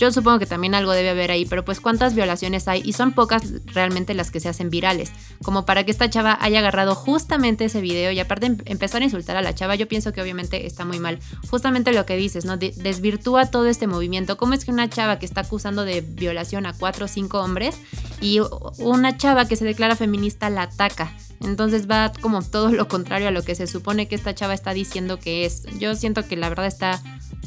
Yo 0.00 0.10
supongo 0.10 0.38
que 0.38 0.46
también 0.46 0.74
algo 0.74 0.92
debe 0.92 1.10
haber 1.10 1.30
ahí, 1.30 1.44
pero 1.44 1.62
pues 1.62 1.78
cuántas 1.78 2.14
violaciones 2.14 2.66
hay 2.68 2.80
y 2.82 2.94
son 2.94 3.12
pocas 3.12 3.42
realmente 3.66 4.14
las 4.14 4.30
que 4.30 4.40
se 4.40 4.48
hacen 4.48 4.70
virales, 4.70 5.12
como 5.42 5.66
para 5.66 5.84
que 5.84 5.90
esta 5.90 6.08
chava 6.08 6.38
haya 6.40 6.60
agarrado 6.60 6.94
justamente 6.94 7.66
ese 7.66 7.82
video 7.82 8.10
y 8.10 8.18
aparte 8.18 8.46
em, 8.46 8.56
empezar 8.64 9.02
a 9.02 9.04
insultar 9.04 9.36
a 9.36 9.42
la 9.42 9.54
chava, 9.54 9.74
yo 9.74 9.88
pienso 9.88 10.14
que 10.14 10.22
obviamente 10.22 10.64
está 10.64 10.86
muy 10.86 10.98
mal. 10.98 11.18
Justamente 11.50 11.92
lo 11.92 12.06
que 12.06 12.16
dices, 12.16 12.46
¿no? 12.46 12.56
desvirtúa 12.56 13.50
todo 13.50 13.66
este 13.66 13.86
movimiento. 13.86 14.38
¿Cómo 14.38 14.54
es 14.54 14.64
que 14.64 14.70
una 14.70 14.88
chava 14.88 15.18
que 15.18 15.26
está 15.26 15.42
acusando 15.42 15.84
de 15.84 16.00
violación 16.00 16.64
a 16.64 16.72
cuatro 16.72 17.04
o 17.04 17.08
cinco 17.08 17.40
hombres 17.40 17.76
y 18.22 18.40
una 18.78 19.18
chava 19.18 19.44
que 19.44 19.56
se 19.56 19.66
declara 19.66 19.96
feminista 19.96 20.48
la 20.48 20.62
ataca? 20.62 21.14
Entonces 21.42 21.90
va 21.90 22.10
como 22.22 22.42
todo 22.42 22.72
lo 22.72 22.88
contrario 22.88 23.28
a 23.28 23.32
lo 23.32 23.42
que 23.42 23.54
se 23.54 23.66
supone 23.66 24.08
que 24.08 24.14
esta 24.14 24.34
chava 24.34 24.54
está 24.54 24.72
diciendo 24.72 25.18
que 25.18 25.44
es. 25.44 25.64
Yo 25.78 25.94
siento 25.94 26.26
que 26.26 26.36
la 26.36 26.48
verdad 26.48 26.66
está 26.66 27.02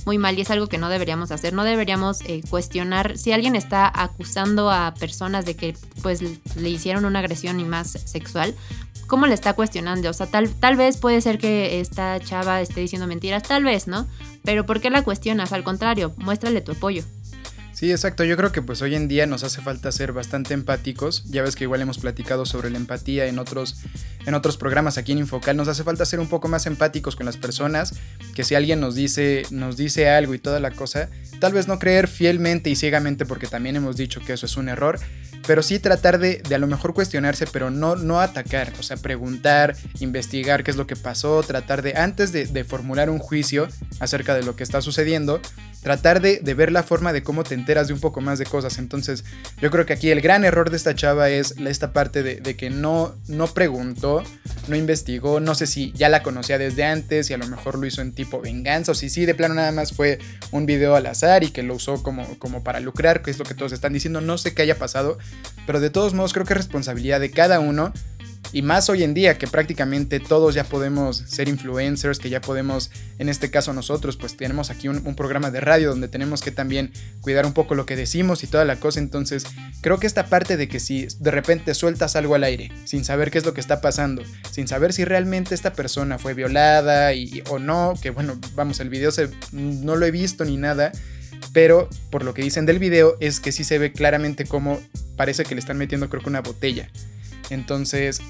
muy 0.05 0.17
mal 0.17 0.37
y 0.37 0.41
es 0.41 0.51
algo 0.51 0.67
que 0.67 0.77
no 0.77 0.89
deberíamos 0.89 1.31
hacer. 1.31 1.53
No 1.53 1.63
deberíamos 1.63 2.21
eh, 2.21 2.41
cuestionar 2.49 3.17
si 3.17 3.31
alguien 3.31 3.55
está 3.55 3.91
acusando 3.93 4.69
a 4.69 4.93
personas 4.93 5.45
de 5.45 5.55
que 5.55 5.75
pues 6.01 6.21
le 6.21 6.69
hicieron 6.69 7.05
una 7.05 7.19
agresión 7.19 7.59
y 7.59 7.65
más 7.65 7.91
sexual. 7.91 8.55
¿Cómo 9.07 9.27
le 9.27 9.33
está 9.33 9.53
cuestionando? 9.53 10.09
O 10.09 10.13
sea, 10.13 10.27
tal, 10.27 10.49
tal 10.49 10.75
vez 10.75 10.97
puede 10.97 11.21
ser 11.21 11.37
que 11.37 11.79
esta 11.79 12.19
chava 12.19 12.61
esté 12.61 12.81
diciendo 12.81 13.05
mentiras, 13.05 13.43
tal 13.43 13.63
vez, 13.63 13.87
¿no? 13.87 14.07
Pero 14.43 14.65
¿por 14.65 14.81
qué 14.81 14.89
la 14.89 15.03
cuestionas? 15.03 15.53
Al 15.53 15.63
contrario, 15.63 16.13
muéstrale 16.17 16.61
tu 16.61 16.71
apoyo. 16.71 17.03
Sí, 17.83 17.91
exacto. 17.91 18.23
Yo 18.23 18.37
creo 18.37 18.53
que 18.53 18.61
pues 18.61 18.81
hoy 18.81 18.95
en 18.95 19.09
día 19.09 19.25
nos 19.25 19.43
hace 19.43 19.61
falta 19.61 19.91
ser 19.91 20.13
bastante 20.13 20.53
empáticos. 20.53 21.25
Ya 21.25 21.41
ves 21.41 21.57
que 21.57 21.65
igual 21.65 21.81
hemos 21.81 21.97
platicado 21.97 22.45
sobre 22.45 22.69
la 22.69 22.77
empatía 22.77 23.25
en 23.25 23.39
otros, 23.39 23.75
en 24.25 24.35
otros 24.35 24.55
programas 24.55 24.97
aquí 24.97 25.11
en 25.11 25.17
Infocal. 25.17 25.57
Nos 25.57 25.67
hace 25.67 25.83
falta 25.83 26.05
ser 26.05 26.21
un 26.21 26.29
poco 26.29 26.47
más 26.47 26.65
empáticos 26.65 27.17
con 27.17 27.25
las 27.25 27.35
personas. 27.35 27.93
Que 28.35 28.45
si 28.45 28.55
alguien 28.55 28.79
nos 28.79 28.95
dice, 28.95 29.43
nos 29.51 29.75
dice 29.75 30.07
algo 30.07 30.33
y 30.33 30.39
toda 30.39 30.61
la 30.61 30.71
cosa, 30.71 31.09
tal 31.41 31.51
vez 31.51 31.67
no 31.67 31.77
creer 31.77 32.07
fielmente 32.07 32.69
y 32.69 32.77
ciegamente 32.77 33.25
porque 33.25 33.47
también 33.47 33.75
hemos 33.75 33.97
dicho 33.97 34.21
que 34.21 34.31
eso 34.31 34.45
es 34.45 34.55
un 34.55 34.69
error. 34.69 34.97
Pero 35.45 35.61
sí 35.61 35.77
tratar 35.77 36.19
de, 36.19 36.41
de 36.47 36.55
a 36.55 36.59
lo 36.59 36.67
mejor 36.67 36.93
cuestionarse, 36.93 37.47
pero 37.51 37.69
no, 37.69 37.97
no 37.97 38.21
atacar. 38.21 38.71
O 38.79 38.83
sea, 38.83 38.95
preguntar, 38.95 39.75
investigar 39.99 40.63
qué 40.63 40.71
es 40.71 40.77
lo 40.77 40.87
que 40.87 40.95
pasó, 40.95 41.43
tratar 41.43 41.81
de, 41.81 41.97
antes 41.97 42.31
de, 42.31 42.45
de 42.45 42.63
formular 42.63 43.09
un 43.09 43.19
juicio 43.19 43.67
acerca 43.99 44.35
de 44.35 44.43
lo 44.43 44.55
que 44.55 44.63
está 44.63 44.81
sucediendo, 44.81 45.41
tratar 45.83 46.21
de, 46.21 46.39
ver 46.53 46.71
la 46.71 46.81
forma 46.81 47.13
de 47.13 47.23
cómo 47.23 47.43
te 47.43 47.53
enteras 47.55 47.87
de 47.87 47.93
un 47.93 47.99
poco 47.99 48.21
más 48.21 48.39
de 48.39 48.45
cosas. 48.45 48.79
Entonces, 48.79 49.23
yo 49.61 49.69
creo 49.69 49.85
que 49.85 49.93
aquí 49.93 50.09
el 50.09 50.21
gran 50.21 50.45
error 50.45 50.69
de 50.69 50.77
esta 50.77 50.95
chava 50.95 51.29
es 51.29 51.55
esta 51.57 51.91
parte 51.91 52.23
de, 52.23 52.55
que 52.55 52.69
no, 52.69 53.15
no 53.27 53.47
preguntó, 53.47 54.23
no 54.67 54.75
investigó, 54.75 55.39
no 55.39 55.55
sé 55.55 55.67
si 55.67 55.91
ya 55.93 56.07
la 56.09 56.23
conocía 56.23 56.57
desde 56.57 56.85
antes 56.85 57.29
y 57.29 57.33
a 57.33 57.37
lo 57.37 57.47
mejor 57.47 57.77
lo 57.77 57.85
hizo 57.85 58.01
en 58.01 58.13
tipo 58.13 58.39
venganza 58.39 58.93
o 58.93 58.95
si 58.95 59.09
sí, 59.09 59.25
de 59.25 59.35
plano 59.35 59.55
nada 59.55 59.71
más 59.71 59.91
fue 59.93 60.19
un 60.51 60.65
video 60.65 60.95
al 60.95 61.05
azar 61.05 61.43
y 61.43 61.49
que 61.49 61.63
lo 61.63 61.75
usó 61.75 62.01
como, 62.01 62.39
como 62.39 62.63
para 62.63 62.79
lucrar, 62.79 63.21
que 63.21 63.31
es 63.31 63.37
lo 63.37 63.45
que 63.45 63.53
todos 63.53 63.73
están 63.73 63.93
diciendo. 63.93 64.21
No 64.21 64.37
sé 64.37 64.53
qué 64.53 64.61
haya 64.61 64.77
pasado, 64.77 65.17
pero 65.67 65.81
de 65.81 65.89
todos 65.89 66.13
modos 66.13 66.31
creo 66.31 66.45
que 66.45 66.53
es 66.53 66.57
responsabilidad 66.57 67.19
de 67.19 67.31
cada 67.31 67.59
uno 67.59 67.91
y 68.51 68.61
más 68.61 68.89
hoy 68.89 69.03
en 69.03 69.13
día 69.13 69.37
que 69.37 69.47
prácticamente 69.47 70.19
todos 70.19 70.53
ya 70.53 70.63
podemos 70.63 71.17
ser 71.17 71.47
influencers, 71.47 72.19
que 72.19 72.29
ya 72.29 72.41
podemos, 72.41 72.91
en 73.17 73.29
este 73.29 73.49
caso 73.49 73.73
nosotros, 73.73 74.17
pues 74.17 74.37
tenemos 74.37 74.69
aquí 74.69 74.87
un, 74.87 75.15
programa 75.15 75.51
de 75.51 75.59
radio 75.59 75.89
donde 75.89 76.07
tenemos 76.07 76.41
que 76.41 76.51
también 76.51 76.91
cuidar 77.21 77.45
un 77.45 77.53
poco 77.53 77.75
lo 77.75 77.85
que 77.85 77.95
decimos 77.95 78.43
y 78.43 78.47
toda 78.47 78.65
la 78.65 78.75
cosa. 78.75 78.99
Entonces, 78.99 79.45
creo 79.81 79.99
que 79.99 80.07
esta 80.07 80.27
parte 80.27 80.57
de 80.57 80.67
que 80.67 80.79
si 80.79 81.07
de 81.19 81.31
repente 81.31 81.73
sueltas 81.73 82.15
algo 82.15 82.35
al 82.35 82.43
aire, 82.43 82.71
sin 82.85 83.05
saber 83.05 83.31
qué 83.31 83.37
es 83.37 83.45
lo 83.45 83.53
que 83.53 83.61
está 83.61 83.81
pasando, 83.81 84.23
sin 84.51 84.67
saber 84.67 84.93
si 84.93 85.05
realmente 85.05 85.55
esta 85.55 85.73
persona 85.73 86.19
fue 86.19 86.33
violada 86.33 87.13
y, 87.13 87.43
o 87.49 87.59
no, 87.59 87.93
que 88.01 88.11
bueno, 88.11 88.39
vamos, 88.55 88.79
el 88.79 88.89
video 88.89 89.11
no 89.51 89.95
lo 89.95 90.05
he 90.05 90.11
visto 90.11 90.45
ni 90.45 90.57
nada, 90.57 90.91
pero 91.53 91.89
por 92.09 92.23
lo 92.23 92.33
que 92.33 92.41
dicen 92.41 92.65
del 92.65 92.79
video 92.79 93.17
es 93.19 93.39
que 93.39 93.51
sí 93.51 93.63
se 93.63 93.77
ve 93.77 93.91
claramente 93.91 94.45
cómo 94.45 94.79
parece 95.15 95.43
que 95.43 95.55
le 95.55 95.59
están 95.59 95.77
metiendo 95.77 96.09
creo 96.09 96.21
que 96.21 96.29
una 96.29 96.41
botella. 96.41 96.89
Entonces, 97.49 98.21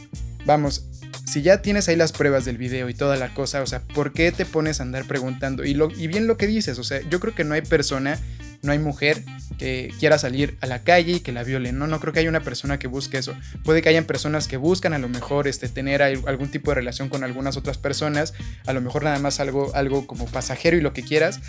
vamos, 0.45 0.85
si 1.25 1.41
ya 1.41 1.61
tienes 1.61 1.87
ahí 1.87 1.95
las 1.95 2.11
pruebas 2.11 2.45
del 2.45 2.57
video 2.57 2.89
y 2.89 2.93
toda 2.93 3.15
la 3.15 3.33
cosa, 3.33 3.61
o 3.61 3.67
sea, 3.67 3.81
¿por 3.81 4.13
qué 4.13 4.31
te 4.31 4.45
pones 4.45 4.79
a 4.79 4.83
andar 4.83 5.05
preguntando? 5.05 5.63
Y, 5.63 5.73
bien 6.07 6.27
lo 6.27 6.37
que 6.37 6.47
dices, 6.47 6.77
o 6.79 6.83
sea, 6.83 7.01
yo 7.09 7.19
creo 7.19 7.33
que 7.33 7.43
no 7.43 7.53
hay 7.53 7.61
persona, 7.61 8.19
no 8.61 8.71
hay 8.71 8.79
mujer 8.79 9.23
que 9.57 9.93
quiera 9.99 10.17
salir 10.17 10.57
a 10.61 10.67
la 10.67 10.83
calle 10.83 11.13
y 11.13 11.19
que 11.21 11.31
la 11.31 11.43
violen, 11.43 11.77
no, 11.77 11.87
no 11.87 11.99
creo 11.99 12.13
que 12.13 12.19
haya 12.19 12.29
una 12.29 12.41
persona 12.41 12.77
que 12.79 12.87
busque 12.87 13.17
eso. 13.17 13.33
Puede 13.63 13.81
que 13.81 13.89
hayan 13.89 14.05
personas 14.05 14.47
que 14.47 14.57
buscan 14.57 14.93
a 14.93 14.99
lo 14.99 15.09
mejor 15.09 15.47
este, 15.47 15.69
tener 15.69 16.01
algún 16.01 16.49
tipo 16.49 16.71
de 16.71 16.75
relación 16.75 17.09
con 17.09 17.23
algunas 17.23 17.57
otras 17.57 17.77
personas, 17.77 18.33
a 18.65 18.73
lo 18.73 18.81
mejor 18.81 19.03
nada 19.03 19.19
más 19.19 19.39
algo, 19.39 19.73
algo 19.75 20.05
como 20.07 20.25
pasajero 20.25 20.77
y 20.77 20.81
lo 20.81 20.93
que 20.93 21.03
quieras, 21.03 21.39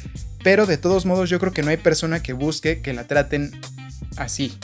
pero 0.42 0.66
de 0.66 0.78
todos 0.78 1.06
modos 1.06 1.30
yo 1.30 1.40
creo 1.40 1.52
que 1.52 1.62
no 1.62 1.70
hay 1.70 1.78
persona 1.78 2.22
que 2.22 2.32
busque 2.32 2.80
que 2.80 2.92
la 2.92 3.06
traten 3.06 3.50
así, 4.16 4.56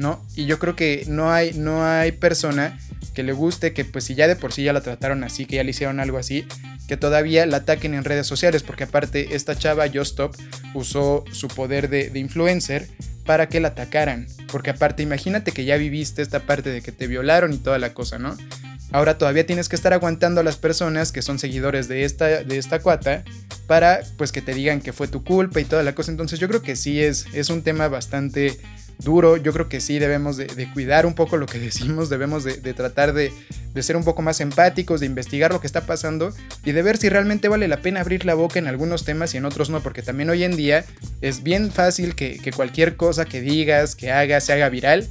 ¿no? 0.00 0.24
Y 0.34 0.46
yo 0.46 0.58
creo 0.58 0.74
que 0.74 1.04
no 1.06 1.30
hay, 1.30 1.52
no 1.52 1.84
hay 1.84 2.12
persona 2.12 2.78
que 3.14 3.22
le 3.22 3.32
guste 3.32 3.72
que 3.72 3.84
pues 3.84 4.04
si 4.04 4.14
ya 4.14 4.26
de 4.26 4.36
por 4.36 4.52
sí 4.52 4.62
ya 4.62 4.72
la 4.72 4.80
trataron 4.80 5.22
así, 5.24 5.44
que 5.44 5.56
ya 5.56 5.64
le 5.64 5.70
hicieron 5.70 6.00
algo 6.00 6.18
así, 6.18 6.46
que 6.88 6.96
todavía 6.96 7.46
la 7.46 7.58
ataquen 7.58 7.94
en 7.94 8.04
redes 8.04 8.26
sociales, 8.26 8.62
porque 8.62 8.84
aparte 8.84 9.34
esta 9.34 9.56
chava 9.56 9.88
Justop 9.92 10.34
usó 10.74 11.24
su 11.30 11.48
poder 11.48 11.88
de, 11.88 12.10
influencer 12.18 12.88
para 13.26 13.48
que 13.48 13.60
la 13.60 13.68
atacaran, 13.68 14.26
porque 14.50 14.70
aparte 14.70 15.02
imagínate 15.02 15.52
que 15.52 15.64
ya 15.64 15.76
viviste 15.76 16.22
esta 16.22 16.40
parte 16.40 16.70
de 16.70 16.82
que 16.82 16.92
te 16.92 17.06
violaron 17.06 17.52
y 17.52 17.58
toda 17.58 17.78
la 17.78 17.92
cosa, 17.92 18.18
¿no? 18.18 18.36
Ahora 18.92 19.18
todavía 19.18 19.46
tienes 19.46 19.68
que 19.68 19.76
estar 19.76 19.92
aguantando 19.92 20.40
a 20.40 20.44
las 20.44 20.56
personas 20.56 21.12
que 21.12 21.22
son 21.22 21.38
seguidores 21.38 21.86
de 21.86 22.04
esta, 22.04 22.42
de 22.42 22.58
esta 22.58 22.80
cuata 22.80 23.22
para 23.68 24.00
pues 24.16 24.32
que 24.32 24.42
te 24.42 24.52
digan 24.52 24.80
que 24.80 24.92
fue 24.92 25.06
tu 25.06 25.22
culpa 25.22 25.60
y 25.60 25.64
toda 25.64 25.84
la 25.84 25.94
cosa. 25.94 26.10
Entonces 26.10 26.40
yo 26.40 26.48
creo 26.48 26.60
que 26.60 26.74
sí 26.74 27.00
es, 27.00 27.26
es 27.32 27.50
un 27.50 27.62
tema 27.62 27.86
bastante 27.86 28.58
duro. 29.00 29.36
Yo 29.36 29.52
creo 29.52 29.68
que 29.68 29.80
sí 29.80 29.98
debemos 29.98 30.36
de, 30.36 30.70
cuidar 30.72 31.06
un 31.06 31.14
poco 31.14 31.36
lo 31.36 31.46
que 31.46 31.58
decimos, 31.60 32.08
debemos 32.08 32.44
de, 32.44 32.74
tratar 32.74 33.12
de, 33.12 33.32
ser 33.80 33.96
un 33.96 34.04
poco 34.04 34.22
más 34.22 34.40
empáticos, 34.40 35.00
de 35.00 35.06
investigar 35.06 35.52
lo 35.52 35.60
que 35.60 35.66
está 35.66 35.86
pasando 35.86 36.32
y 36.64 36.72
de 36.72 36.82
ver 36.82 36.96
si 36.96 37.08
realmente 37.08 37.48
vale 37.48 37.68
la 37.68 37.80
pena 37.80 38.00
abrir 38.00 38.24
la 38.24 38.34
boca 38.34 38.58
en 38.58 38.66
algunos 38.66 39.04
temas 39.04 39.34
y 39.34 39.38
en 39.38 39.44
otros 39.44 39.70
no, 39.70 39.80
porque 39.80 40.02
también 40.02 40.30
hoy 40.30 40.44
en 40.44 40.56
día 40.56 40.84
es 41.20 41.42
bien 41.42 41.70
fácil 41.70 42.14
que, 42.14 42.38
que 42.38 42.52
cualquier 42.52 42.96
cosa 42.96 43.24
que 43.24 43.40
digas, 43.40 43.94
que 43.94 44.10
hagas, 44.10 44.44
se 44.44 44.52
haga 44.52 44.68
viral 44.68 45.08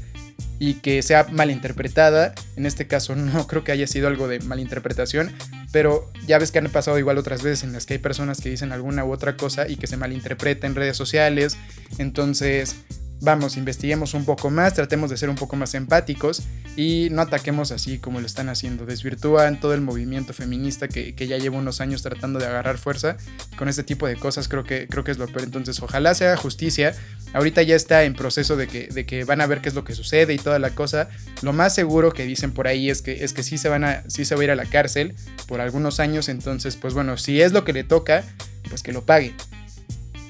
y 0.60 0.76
que 0.76 1.02
sea 1.02 1.26
malinterpretada. 1.32 2.34
En 2.56 2.66
este 2.66 2.86
caso 2.86 3.16
no 3.16 3.48
creo 3.48 3.64
que 3.64 3.72
haya 3.72 3.88
sido 3.88 4.08
algo 4.08 4.28
de 4.28 4.40
malinterpretación, 4.40 5.32
pero 5.72 6.12
ya 6.28 6.38
ves 6.38 6.52
que 6.52 6.60
han 6.60 6.70
pasado 6.70 7.00
igual 7.00 7.18
otras 7.18 7.42
veces 7.42 7.64
en 7.64 7.74
las 7.74 7.86
que 7.86 7.96
hay 7.96 8.00
personas 8.00 8.42
que 8.42 8.50
dicen 8.50 8.72
alguna 8.72 9.06
u 9.06 9.12
otra 9.12 9.38
cosa 9.38 9.68
y 9.68 9.78
que 9.78 9.88
se 9.88 9.98
malinterpreta 9.98 10.68
en 10.68 10.76
redes 10.76 10.98
sociales. 10.98 11.58
Entonces, 11.98 12.76
vamos, 13.22 13.58
investiguemos 13.58 14.14
un 14.14 14.26
poco 14.26 14.50
más, 14.50 14.74
tratemos 14.74 15.10
de 15.10 15.18
ser 15.18 15.30
un 15.30 15.36
poco 15.36 15.56
más 15.56 15.74
empáticos 15.74 16.44
y 16.76 17.10
no 17.12 17.22
ataquemos 17.22 17.72
así 17.72 17.98
como 17.98 18.20
lo 18.20 18.26
están 18.26 18.50
haciendo. 18.50 18.86
Desvirtúan 18.86 19.60
todo 19.60 19.74
el 19.74 19.82
movimiento 19.82 20.34
feminista 20.34 20.88
que, 20.88 21.14
ya 21.14 21.38
lleva 21.38 21.58
unos 21.58 21.82
años 21.82 22.02
tratando 22.02 22.40
de 22.40 22.46
agarrar 22.46 22.78
fuerza. 22.78 23.18
Con 23.58 23.68
este 23.68 23.84
tipo 23.84 24.08
de 24.08 24.16
cosas 24.16 24.48
creo 24.48 24.64
que, 24.64 24.88
creo 24.88 25.04
que 25.04 25.12
es 25.12 25.18
lo 25.18 25.28
peor. 25.28 25.44
Entonces, 25.44 25.82
ojalá 25.82 26.14
sea 26.16 26.38
justicia. 26.38 26.96
Ahorita 27.34 27.62
ya 27.62 27.76
está 27.76 28.04
en 28.04 28.14
proceso 28.14 28.56
de 28.56 28.68
que, 28.68 28.88
de 28.88 29.06
que 29.06 29.24
van 29.26 29.42
a 29.42 29.48
ver 29.48 29.62
qué 29.62 29.70
es 29.70 29.76
lo 29.76 29.84
que 29.84 29.94
sucede 29.94 30.34
y 30.34 30.38
toda 30.38 30.60
la 30.60 30.72
cosa. 30.72 31.10
Lo 31.42 31.54
más 31.54 31.76
seguro 31.76 32.14
que 32.14 32.26
dicen 32.26 32.52
por 32.52 32.68
ahí 32.68 32.90
es 32.90 33.02
que, 33.02 33.24
es 33.24 33.34
que 33.34 33.44
sí, 33.44 33.58
se 33.58 33.70
van 33.70 33.84
a, 33.84 34.04
sí 34.08 34.26
se 34.26 34.36
va 34.36 34.42
a 34.42 34.44
ir 34.46 34.52
a 34.52 34.56
la 34.56 34.66
cárcel 34.66 35.16
por 35.48 35.62
algunos 35.62 36.00
años. 36.00 36.30
Entonces, 36.30 36.78
pues 36.78 36.94
bueno, 36.94 37.18
si 37.18 37.42
es 37.42 37.52
lo 37.52 37.66
que 37.66 37.74
le 37.74 37.84
toca, 37.84 38.24
pues 38.70 38.84
que 38.84 38.94
lo 38.94 39.06
pague. 39.06 39.36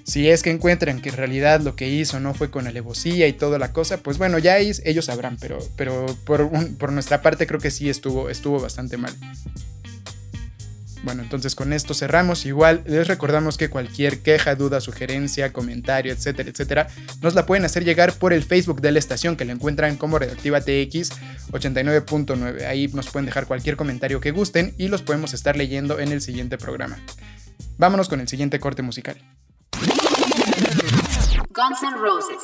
Si 0.09 0.27
es 0.27 0.41
que 0.41 0.49
encuentran 0.49 1.01
que 1.01 1.09
en 1.09 1.17
realidad 1.17 1.61
lo 1.61 1.75
que 1.75 1.87
hizo 1.87 2.19
no 2.19 2.33
fue 2.33 2.49
con 2.49 2.65
alevosía 2.65 3.27
y 3.27 3.33
toda 3.33 3.59
la 3.59 3.73
cosa, 3.73 3.97
pues 3.97 4.17
bueno, 4.17 4.39
ya 4.39 4.57
ellos 4.57 5.05
sabrán, 5.05 5.37
pero, 5.37 5.59
por, 6.25 6.91
nuestra 6.91 7.21
parte 7.21 7.45
creo 7.45 7.59
que 7.59 7.69
sí 7.69 7.91
estuvo, 7.91 8.31
estuvo 8.31 8.59
bastante 8.59 8.97
mal. 8.97 9.13
Bueno, 11.03 11.21
entonces 11.21 11.53
con 11.53 11.73
esto 11.73 11.93
cerramos. 11.93 12.47
Igual 12.47 12.81
les 12.87 13.07
recordamos 13.07 13.55
que 13.55 13.69
cualquier 13.69 14.17
queja, 14.21 14.55
duda, 14.55 14.81
sugerencia, 14.81 15.53
comentario, 15.53 16.11
etcétera, 16.11 16.49
etcétera, 16.49 16.87
nos 17.21 17.35
la 17.35 17.45
pueden 17.45 17.63
hacer 17.63 17.85
llegar 17.85 18.13
por 18.13 18.33
el 18.33 18.43
Facebook 18.43 18.81
de 18.81 18.91
la 18.91 18.97
estación 18.97 19.35
que 19.35 19.45
la 19.45 19.53
encuentran 19.53 19.95
como 19.95 20.17
Redactiva 20.17 20.59
TX 20.59 21.11
89.9. 21.51 22.65
Ahí 22.65 22.87
nos 22.87 23.11
pueden 23.11 23.27
dejar 23.27 23.45
cualquier 23.45 23.75
comentario 23.75 24.19
que 24.21 24.31
gusten 24.31 24.73
y 24.79 24.87
los 24.87 25.03
podemos 25.03 25.35
estar 25.35 25.55
leyendo 25.55 25.99
en 25.99 26.11
el 26.11 26.21
siguiente 26.21 26.57
programa. 26.57 26.97
Vámonos 27.77 28.09
con 28.09 28.21
el 28.21 28.27
siguiente 28.27 28.59
corte 28.59 28.81
musical. 28.81 29.21
Guns 31.49 31.83
N' 31.83 31.97
Roses. 31.97 32.37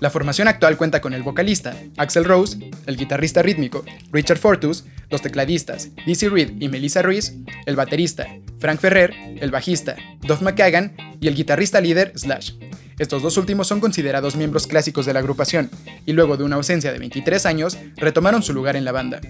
La 0.00 0.10
formación 0.10 0.48
actual 0.48 0.76
cuenta 0.76 1.00
con 1.00 1.14
el 1.14 1.22
vocalista, 1.22 1.74
Axel 1.96 2.24
Rose, 2.24 2.70
el 2.86 2.96
guitarrista 2.96 3.40
rítmico, 3.42 3.84
Richard 4.12 4.38
Fortus, 4.38 4.84
los 5.08 5.22
tecladistas, 5.22 5.88
Dizzy 6.04 6.28
Reed 6.28 6.60
y 6.60 6.68
Melissa 6.68 7.00
Ruiz, 7.00 7.34
el 7.64 7.76
baterista, 7.76 8.26
Frank 8.58 8.80
Ferrer, 8.80 9.14
el 9.40 9.50
bajista, 9.50 9.96
Duff 10.20 10.42
McKagan 10.42 10.94
y 11.20 11.28
el 11.28 11.34
guitarrista 11.34 11.80
líder, 11.80 12.12
Slash. 12.14 12.52
Estos 12.98 13.22
dos 13.22 13.36
últimos 13.36 13.66
son 13.66 13.80
considerados 13.80 14.36
miembros 14.36 14.66
clásicos 14.66 15.06
de 15.06 15.12
la 15.12 15.20
agrupación, 15.20 15.70
y 16.04 16.12
luego 16.12 16.36
de 16.36 16.44
una 16.44 16.56
ausencia 16.56 16.92
de 16.92 16.98
23 16.98 17.46
años, 17.46 17.78
retomaron 17.96 18.42
su 18.42 18.52
lugar 18.52 18.76
en 18.76 18.84
la 18.84 18.92
banda. 18.92 19.20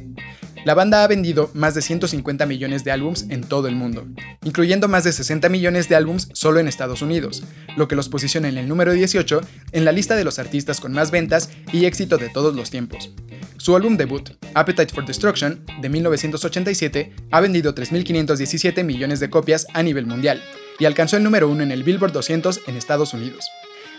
La 0.67 0.75
banda 0.75 1.05
ha 1.05 1.07
vendido 1.07 1.49
más 1.55 1.77
de 1.77 1.81
150 1.81 2.45
millones 2.45 2.83
de 2.83 2.91
álbums 2.91 3.27
en 3.29 3.45
todo 3.45 3.69
el 3.69 3.77
mundo, 3.77 4.05
incluyendo 4.43 4.89
más 4.89 5.05
de 5.05 5.13
60 5.13 5.49
millones 5.49 5.89
de 5.89 5.95
álbums 5.95 6.29
solo 6.33 6.59
en 6.59 6.67
Estados 6.67 7.03
Unidos, 7.03 7.45
lo 7.77 7.87
que 7.87 7.95
los 7.95 8.09
posiciona 8.09 8.49
en 8.49 8.59
el 8.59 8.67
número 8.67 8.91
18 8.91 9.43
en 9.71 9.85
la 9.85 9.93
lista 9.93 10.17
de 10.17 10.25
los 10.25 10.41
artistas 10.41 10.81
con 10.81 10.91
más 10.91 11.13
ventas 11.13 11.51
y 11.73 11.85
éxito 11.85 12.19
de 12.19 12.31
todos 12.31 12.57
los 12.57 12.71
tiempos. 12.71 13.13
Su 13.59 13.77
álbum 13.77 13.97
debut, 13.97 14.31
Appetite 14.55 14.93
for 14.93 15.07
Destruction, 15.07 15.65
de 15.81 15.89
1987, 15.89 17.13
ha 17.31 17.41
vendido 17.41 17.73
3.517 17.73 18.83
millones 18.83 19.21
de 19.21 19.31
copias 19.31 19.69
a 19.73 19.85
nivel 19.85 20.07
mundial 20.07 20.43
y 20.81 20.87
alcanzó 20.87 21.17
el 21.17 21.23
número 21.23 21.49
1 21.49 21.63
en 21.63 21.71
el 21.71 21.85
Billboard 21.85 22.11
200 22.11 22.63
en 22.67 22.77
Estados 22.77 23.15
Unidos. 23.15 23.49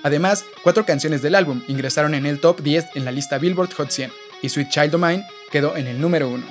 Además, 0.03 0.43
cuatro 0.63 0.85
canciones 0.85 1.21
del 1.21 1.35
álbum 1.35 1.61
ingresaron 1.69 2.13
en 2.13 2.25
el 2.25 2.41
top 2.41 2.61
10 2.61 2.87
en 2.95 3.05
la 3.05 3.13
lista 3.13 3.37
Billboard 3.37 3.73
Hot 3.75 3.89
100, 3.89 4.11
y 4.41 4.49
Sweet 4.49 4.69
Child 4.69 4.95
of 4.95 5.01
Mine 5.01 5.23
quedó 5.51 5.75
en 5.75 5.87
el 5.87 5.99
número 6.01 6.29
1. 6.29 6.45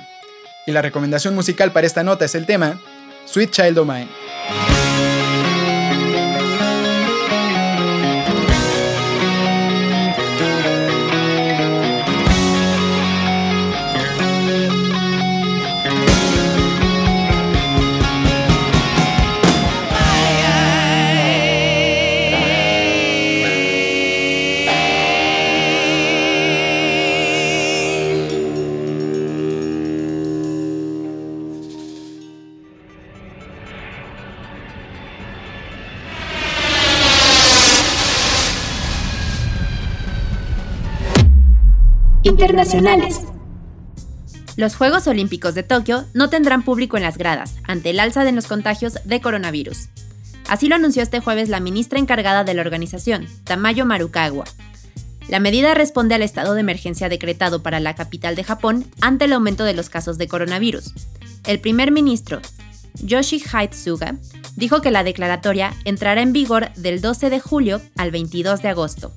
Y 0.65 0.71
la 0.71 0.81
recomendación 0.81 1.35
musical 1.35 1.71
para 1.71 1.87
esta 1.87 2.03
nota 2.03 2.25
es 2.25 2.35
el 2.35 2.45
tema 2.45 2.79
Sweet 3.25 3.51
Child 3.51 3.79
of 3.79 3.87
Mine. 3.87 4.76
Internacionales. 42.27 43.21
Los 44.57 44.75
Juegos 44.75 45.07
Olímpicos 45.07 45.55
de 45.55 45.63
Tokio 45.63 46.05
no 46.13 46.29
tendrán 46.29 46.63
público 46.63 46.97
en 46.97 47.03
las 47.03 47.17
gradas 47.17 47.55
ante 47.63 47.91
el 47.91 47.99
alza 47.99 48.25
de 48.25 48.33
los 48.33 48.47
contagios 48.47 48.99
de 49.05 49.21
coronavirus. 49.21 49.89
Así 50.49 50.67
lo 50.67 50.75
anunció 50.75 51.01
este 51.03 51.19
jueves 51.19 51.49
la 51.49 51.59
ministra 51.59 51.99
encargada 51.99 52.43
de 52.43 52.53
la 52.53 52.61
organización, 52.61 53.27
Tamayo 53.43 53.85
Marukawa. 53.85 54.45
La 55.29 55.39
medida 55.39 55.73
responde 55.73 56.15
al 56.15 56.21
estado 56.21 56.53
de 56.53 56.61
emergencia 56.61 57.09
decretado 57.09 57.63
para 57.63 57.79
la 57.79 57.95
capital 57.95 58.35
de 58.35 58.43
Japón 58.43 58.85
ante 58.99 59.25
el 59.25 59.33
aumento 59.33 59.63
de 59.63 59.73
los 59.73 59.89
casos 59.89 60.17
de 60.17 60.27
coronavirus. 60.27 60.93
El 61.45 61.59
primer 61.59 61.91
ministro, 61.91 62.41
Yoshihide 63.01 63.73
Suga, 63.73 64.15
dijo 64.55 64.81
que 64.81 64.91
la 64.91 65.03
declaratoria 65.03 65.73
entrará 65.85 66.21
en 66.21 66.33
vigor 66.33 66.73
del 66.73 66.99
12 66.99 67.29
de 67.29 67.39
julio 67.39 67.81
al 67.95 68.11
22 68.11 68.61
de 68.61 68.69
agosto. 68.69 69.13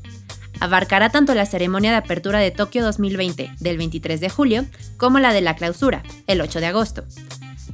Abarcará 0.61 1.09
tanto 1.09 1.35
la 1.35 1.47
ceremonia 1.47 1.91
de 1.91 1.97
apertura 1.97 2.39
de 2.39 2.51
Tokio 2.51 2.85
2020 2.85 3.51
del 3.59 3.79
23 3.79 4.21
de 4.21 4.29
julio 4.29 4.67
como 4.99 5.19
la 5.19 5.33
de 5.33 5.41
la 5.41 5.57
clausura, 5.57 6.03
el 6.27 6.43
8 6.43 6.61
de 6.61 6.67
agosto. 6.67 7.05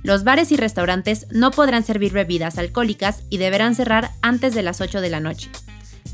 Los 0.05 0.22
bares 0.22 0.53
y 0.53 0.57
restaurantes 0.57 1.27
no 1.33 1.51
podrán 1.51 1.83
servir 1.85 2.12
bebidas 2.12 2.59
alcohólicas 2.59 3.25
y 3.29 3.38
deberán 3.38 3.75
cerrar 3.75 4.12
antes 4.22 4.55
de 4.55 4.62
las 4.62 4.81
8 4.81 5.01
de 5.01 5.11
la 5.11 5.18
noche. 5.18 5.51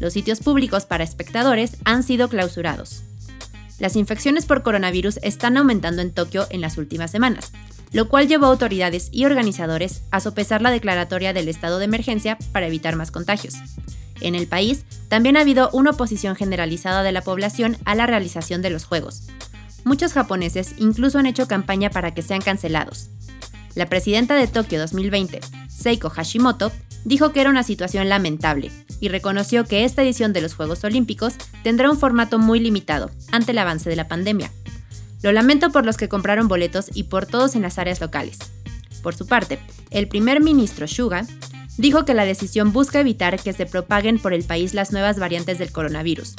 Los 0.00 0.14
sitios 0.14 0.40
públicos 0.40 0.87
para 0.87 1.04
espectadores 1.04 1.76
han 1.85 2.02
sido 2.02 2.28
clausurados. 2.28 3.02
Las 3.78 3.94
infecciones 3.94 4.46
por 4.46 4.62
coronavirus 4.62 5.18
están 5.22 5.58
aumentando 5.58 6.00
en 6.00 6.11
Tokio 6.11 6.46
en 6.48 6.62
las 6.62 6.78
últimas 6.78 7.11
semanas, 7.11 7.52
lo 7.92 8.08
cual 8.08 8.28
llevó 8.28 8.46
a 8.46 8.48
autoridades 8.48 9.11
y 9.12 9.26
organizadores 9.26 10.04
a 10.11 10.20
sopesar 10.20 10.62
la 10.62 10.70
declaratoria 10.70 11.35
del 11.35 11.48
estado 11.48 11.78
de 11.78 11.85
emergencia 11.85 12.38
para 12.52 12.66
evitar 12.66 12.96
más 12.96 13.11
contagios. 13.11 13.56
En 14.22 14.37
el 14.37 14.46
país 14.46 14.85
también 15.08 15.37
ha 15.37 15.40
habido 15.40 15.68
una 15.72 15.90
oposición 15.90 16.37
generalizada 16.37 17.02
de 17.02 17.12
la 17.12 17.22
población 17.22 17.76
a 17.85 17.94
la 17.94 18.06
realización 18.06 18.62
de 18.62 18.70
los 18.70 18.85
Juegos. 18.85 19.24
Muchos 19.85 20.12
japoneses 20.12 20.74
incluso 20.78 21.18
han 21.18 21.26
hecho 21.26 21.48
campaña 21.48 21.90
para 21.90 22.14
que 22.14 22.22
sean 22.22 22.40
cancelados. 22.40 23.11
La 23.74 23.87
presidenta 23.87 24.37
de 24.37 24.46
Tokio 24.46 24.78
2020, 24.78 25.40
Seiko 25.68 26.08
Hashimoto, 26.08 26.70
dijo 27.04 27.32
que 27.32 27.40
era 27.40 27.50
una 27.50 27.64
situación 27.64 28.08
lamentable 28.08 28.70
y 29.00 29.08
reconoció 29.08 29.64
que 29.64 29.85
esta 29.85 30.02
edición 30.02 30.32
de 30.32 30.40
los 30.40 30.54
Juegos 30.54 30.85
Olímpicos 30.85 31.35
tendrá 31.64 31.90
un 31.90 31.98
formato 31.98 32.38
muy 32.38 32.61
limitado 32.61 33.11
ante 33.32 33.50
el 33.50 33.58
avance 33.58 33.90
de 33.90 33.96
la 33.96 34.06
pandemia. 34.06 34.52
Lo 35.22 35.32
lamento 35.32 35.70
por 35.70 35.85
los 35.85 35.96
que 35.96 36.08
compraron 36.08 36.46
boletos 36.46 36.90
y 36.94 37.04
por 37.04 37.26
todos 37.26 37.56
en 37.56 37.62
las 37.62 37.78
áreas 37.78 38.00
locales. 38.00 38.38
Por 39.02 39.16
su 39.16 39.26
parte, 39.26 39.58
el 39.90 40.06
primer 40.06 40.40
ministro 40.40 40.87
Suga 40.87 41.26
dijo 41.78 42.04
que 42.04 42.14
la 42.14 42.24
decisión 42.24 42.72
busca 42.72 43.00
evitar 43.00 43.40
que 43.40 43.52
se 43.52 43.66
propaguen 43.66 44.18
por 44.18 44.35
el 44.35 44.44
país 44.44 44.74
las 44.74 44.92
nuevas 44.92 45.18
variantes 45.18 45.58
del 45.58 45.72
coronavirus. 45.72 46.35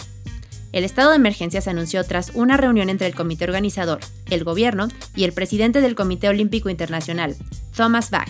El 0.71 0.83
estado 0.83 1.11
de 1.11 1.17
emergencia 1.17 1.61
se 1.61 1.69
anunció 1.69 2.03
tras 2.03 2.31
una 2.33 2.57
reunión 2.57 2.89
entre 2.89 3.07
el 3.07 3.13
comité 3.13 3.45
organizador, 3.45 3.99
el 4.29 4.43
gobierno 4.43 4.87
y 5.15 5.23
el 5.23 5.31
presidente 5.31 5.81
del 5.81 5.93
Comité 5.93 6.29
Olímpico 6.29 6.69
Internacional, 6.69 7.35
Thomas 7.75 8.09
Bach, 8.09 8.29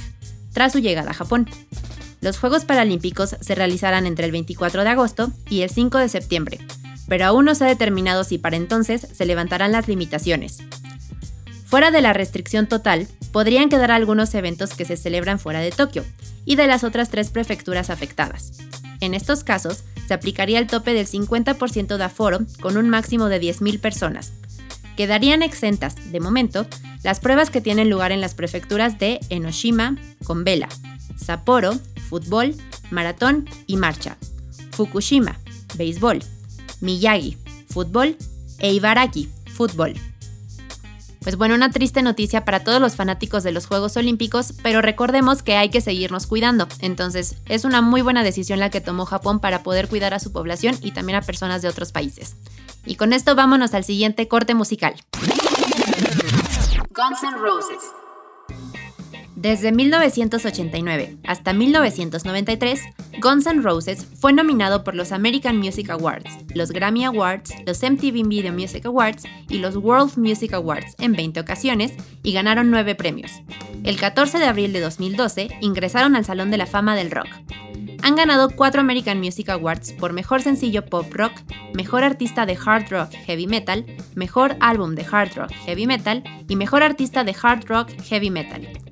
tras 0.52 0.74
su 0.74 0.80
llegada 0.80 1.12
a 1.12 1.14
Japón. 1.14 1.50
Los 2.20 2.38
Juegos 2.38 2.66
Paralímpicos 2.66 3.38
se 3.40 3.56
realizarán 3.56 4.06
entre 4.06 4.26
el 4.26 4.32
24 4.34 4.84
de 4.84 4.90
agosto 4.90 5.32
y 5.50 5.62
el 5.62 5.70
5 5.70 5.98
de 5.98 6.10
septiembre, 6.10 6.60
pero 7.08 7.26
aún 7.26 7.46
no 7.46 7.56
se 7.56 7.64
ha 7.64 7.68
determinado 7.68 8.26
si 8.26 8.38
para 8.38 8.58
entonces 8.58 9.08
se 9.14 9.26
levantarán 9.26 9.72
las 9.72 9.88
limitaciones. 9.88 10.60
Fuera 11.74 11.90
de 11.90 12.04
la 12.04 12.14
restricción 12.14 12.68
total, 12.68 13.08
podrían 13.32 13.68
quedar 13.68 13.90
algunos 13.90 14.36
eventos 14.36 14.76
que 14.76 14.86
se 14.86 14.96
celebran 14.96 15.40
fuera 15.40 15.60
de 15.60 15.72
Tokio 15.72 16.06
y 16.46 16.56
de 16.56 16.68
las 16.68 16.84
otras 16.84 17.10
tres 17.10 17.32
prefecturas 17.32 17.90
afectadas. 17.90 18.60
En 19.00 19.16
estos 19.16 19.44
casos, 19.44 19.84
se 20.08 20.14
aplicaría 20.14 20.60
el 20.60 20.68
tope 20.68 20.94
del 20.94 21.08
50% 21.08 21.98
de 21.98 22.04
aforo 22.04 22.42
con 22.62 22.78
un 22.78 22.90
máximo 22.90 23.26
de 23.26 23.42
10.000 23.42 23.80
personas. 23.82 24.34
Quedarían 24.96 25.42
exentas, 25.42 25.96
de 26.12 26.20
momento, 26.20 26.68
las 27.02 27.20
pruebas 27.20 27.50
que 27.50 27.60
tienen 27.60 27.90
lugar 27.90 28.12
en 28.12 28.22
las 28.22 28.36
prefecturas 28.36 29.00
de 29.00 29.20
Enoshima, 29.30 29.98
Konbela, 30.26 30.70
Sapporo, 31.16 31.80
fútbol, 32.08 32.54
maratón 32.92 33.50
y 33.66 33.78
marcha. 33.78 34.18
Fukushima, 34.74 35.40
béisbol. 35.76 36.24
Miyagi, 36.82 37.40
fútbol. 37.68 38.16
E 38.60 38.72
Ibaraki, 38.74 39.28
fútbol. 39.48 39.96
Pues 41.24 41.38
bueno, 41.38 41.56
una 41.56 41.72
triste 41.72 42.02
noticia 42.02 42.44
para 42.44 42.66
todos 42.66 42.82
los 42.82 42.96
fanáticos 42.96 43.44
de 43.44 43.54
los 43.54 43.66
Juegos 43.66 43.96
Olímpicos, 43.96 44.54
pero 44.62 44.82
recordemos 44.82 45.42
que 45.42 45.56
hay 45.56 45.70
que 45.70 45.80
seguirnos 45.80 46.28
cuidando. 46.28 46.68
Entonces, 46.80 47.36
es 47.46 47.64
una 47.64 47.82
muy 47.82 48.02
buena 48.02 48.24
decisión 48.24 48.60
la 48.60 48.70
que 48.70 48.82
tomó 48.82 49.06
Japón 49.06 49.40
para 49.40 49.64
poder 49.64 49.88
cuidar 49.88 50.14
a 50.14 50.20
su 50.20 50.34
población 50.34 50.76
y 50.82 50.92
también 50.92 51.18
a 51.18 51.22
personas 51.22 51.62
de 51.62 51.70
otros 51.70 51.94
países. 51.94 52.36
Y 52.86 52.96
con 52.96 53.14
esto 53.14 53.36
vámonos 53.36 53.74
al 53.74 53.86
siguiente 53.86 54.28
corte 54.28 54.54
musical. 54.54 54.96
Guns 56.94 57.24
N' 57.24 57.38
Roses. 57.38 58.03
Desde 59.44 59.74
1989 59.74 61.18
hasta 61.28 61.52
1993, 61.52 62.80
Guns 63.22 63.46
N' 63.46 63.62
Roses 63.62 64.08
fue 64.18 64.32
nominado 64.32 64.86
por 64.86 64.96
los 64.96 65.12
American 65.12 65.58
Music 65.58 65.90
Awards, 65.90 66.32
los 66.56 66.72
Grammy 66.72 67.04
Awards, 67.04 67.52
los 67.66 67.84
MTV 67.84 68.26
Video 68.26 68.54
Music 68.54 68.86
Awards 68.86 69.26
y 69.50 69.58
los 69.58 69.76
World 69.76 70.18
Music 70.18 70.54
Awards 70.54 70.96
en 70.98 71.12
20 71.12 71.42
ocasiones 71.42 71.92
y 72.24 72.32
ganaron 72.32 72.72
9 72.72 72.96
premios. 72.96 73.42
El 73.84 74.00
14 74.00 74.40
de 74.40 74.46
abril 74.46 74.72
de 74.72 74.80
2012 74.80 75.50
ingresaron 75.60 76.16
al 76.16 76.24
Salón 76.24 76.50
de 76.50 76.58
la 76.58 76.66
Fama 76.66 76.96
del 76.96 77.12
Rock. 77.12 77.28
Han 78.02 78.16
ganado 78.16 78.50
4 78.50 78.80
American 78.80 79.20
Music 79.20 79.50
Awards 79.50 79.92
por 79.92 80.14
Mejor 80.14 80.42
Sencillo 80.42 80.86
Pop 80.86 81.14
Rock, 81.14 81.34
Mejor 81.74 82.06
Artista 82.06 82.46
de 82.46 82.58
Hard 82.66 82.90
Rock 82.90 83.12
Heavy 83.12 83.48
Metal, 83.48 83.86
Mejor 84.16 84.56
Álbum 84.62 84.96
de 84.96 85.06
Hard 85.12 85.36
Rock 85.36 85.52
Heavy 85.66 85.86
Metal 85.86 86.24
y 86.48 86.56
Mejor 86.56 86.82
Artista 86.82 87.26
de 87.26 87.36
Hard 87.42 87.66
Rock 87.66 87.90
Heavy 88.04 88.30
Metal 88.30 88.83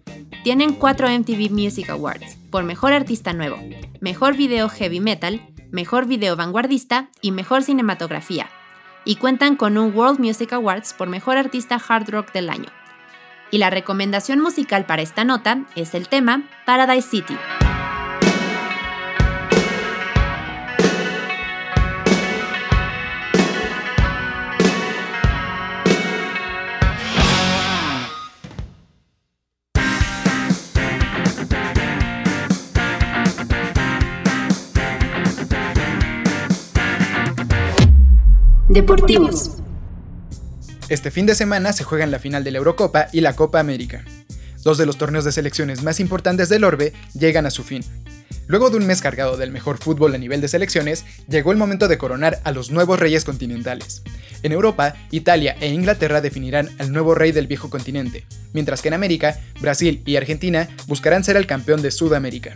tienen 0.43 0.73
cuatro 0.73 1.07
MTV 1.09 1.51
Music 1.51 1.89
Awards 1.89 2.37
por 2.49 2.63
Mejor 2.63 2.93
Artista 2.93 3.33
Nuevo, 3.33 3.57
Mejor 3.99 4.35
Video 4.35 4.69
Heavy 4.69 4.99
Metal, 4.99 5.41
Mejor 5.71 6.05
Video 6.05 6.35
Vanguardista 6.35 7.09
y 7.21 7.31
Mejor 7.31 7.63
Cinematografía, 7.63 8.49
y 9.05 9.15
cuentan 9.15 9.55
con 9.55 9.77
un 9.77 9.95
World 9.95 10.19
Music 10.19 10.53
Awards 10.53 10.93
por 10.93 11.09
Mejor 11.09 11.37
Artista 11.37 11.81
Hard 11.87 12.09
Rock 12.09 12.31
del 12.33 12.49
Año. 12.49 12.69
Y 13.51 13.57
la 13.57 13.69
recomendación 13.69 14.39
musical 14.39 14.85
para 14.85 15.01
esta 15.01 15.23
nota 15.23 15.65
es 15.75 15.93
el 15.93 16.07
tema 16.07 16.43
Paradise 16.65 17.07
City. 17.09 17.35
Deportivos. 38.71 39.57
Este 40.87 41.11
fin 41.11 41.25
de 41.25 41.35
semana 41.35 41.73
se 41.73 41.83
juegan 41.83 42.09
la 42.09 42.19
final 42.19 42.45
de 42.45 42.51
la 42.51 42.59
Eurocopa 42.59 43.07
y 43.11 43.19
la 43.19 43.35
Copa 43.35 43.59
América. 43.59 44.05
Dos 44.63 44.77
de 44.77 44.85
los 44.85 44.97
torneos 44.97 45.25
de 45.25 45.33
selecciones 45.33 45.83
más 45.83 45.99
importantes 45.99 46.47
del 46.47 46.63
orbe 46.63 46.93
llegan 47.13 47.45
a 47.45 47.51
su 47.51 47.65
fin. 47.65 47.83
Luego 48.47 48.69
de 48.69 48.77
un 48.77 48.87
mes 48.87 49.01
cargado 49.01 49.35
del 49.35 49.51
mejor 49.51 49.77
fútbol 49.77 50.15
a 50.15 50.17
nivel 50.17 50.39
de 50.39 50.47
selecciones, 50.47 51.03
llegó 51.27 51.51
el 51.51 51.57
momento 51.57 51.89
de 51.89 51.97
coronar 51.97 52.39
a 52.45 52.53
los 52.53 52.71
nuevos 52.71 52.97
reyes 52.97 53.25
continentales. 53.25 54.03
En 54.41 54.53
Europa, 54.53 54.95
Italia 55.11 55.57
e 55.59 55.67
Inglaterra 55.67 56.21
definirán 56.21 56.69
al 56.79 56.93
nuevo 56.93 57.13
rey 57.13 57.33
del 57.33 57.47
viejo 57.47 57.69
continente, 57.69 58.23
mientras 58.53 58.81
que 58.81 58.87
en 58.87 58.93
América, 58.93 59.37
Brasil 59.59 60.01
y 60.05 60.15
Argentina 60.15 60.69
buscarán 60.87 61.25
ser 61.25 61.35
el 61.35 61.45
campeón 61.45 61.81
de 61.81 61.91
Sudamérica. 61.91 62.55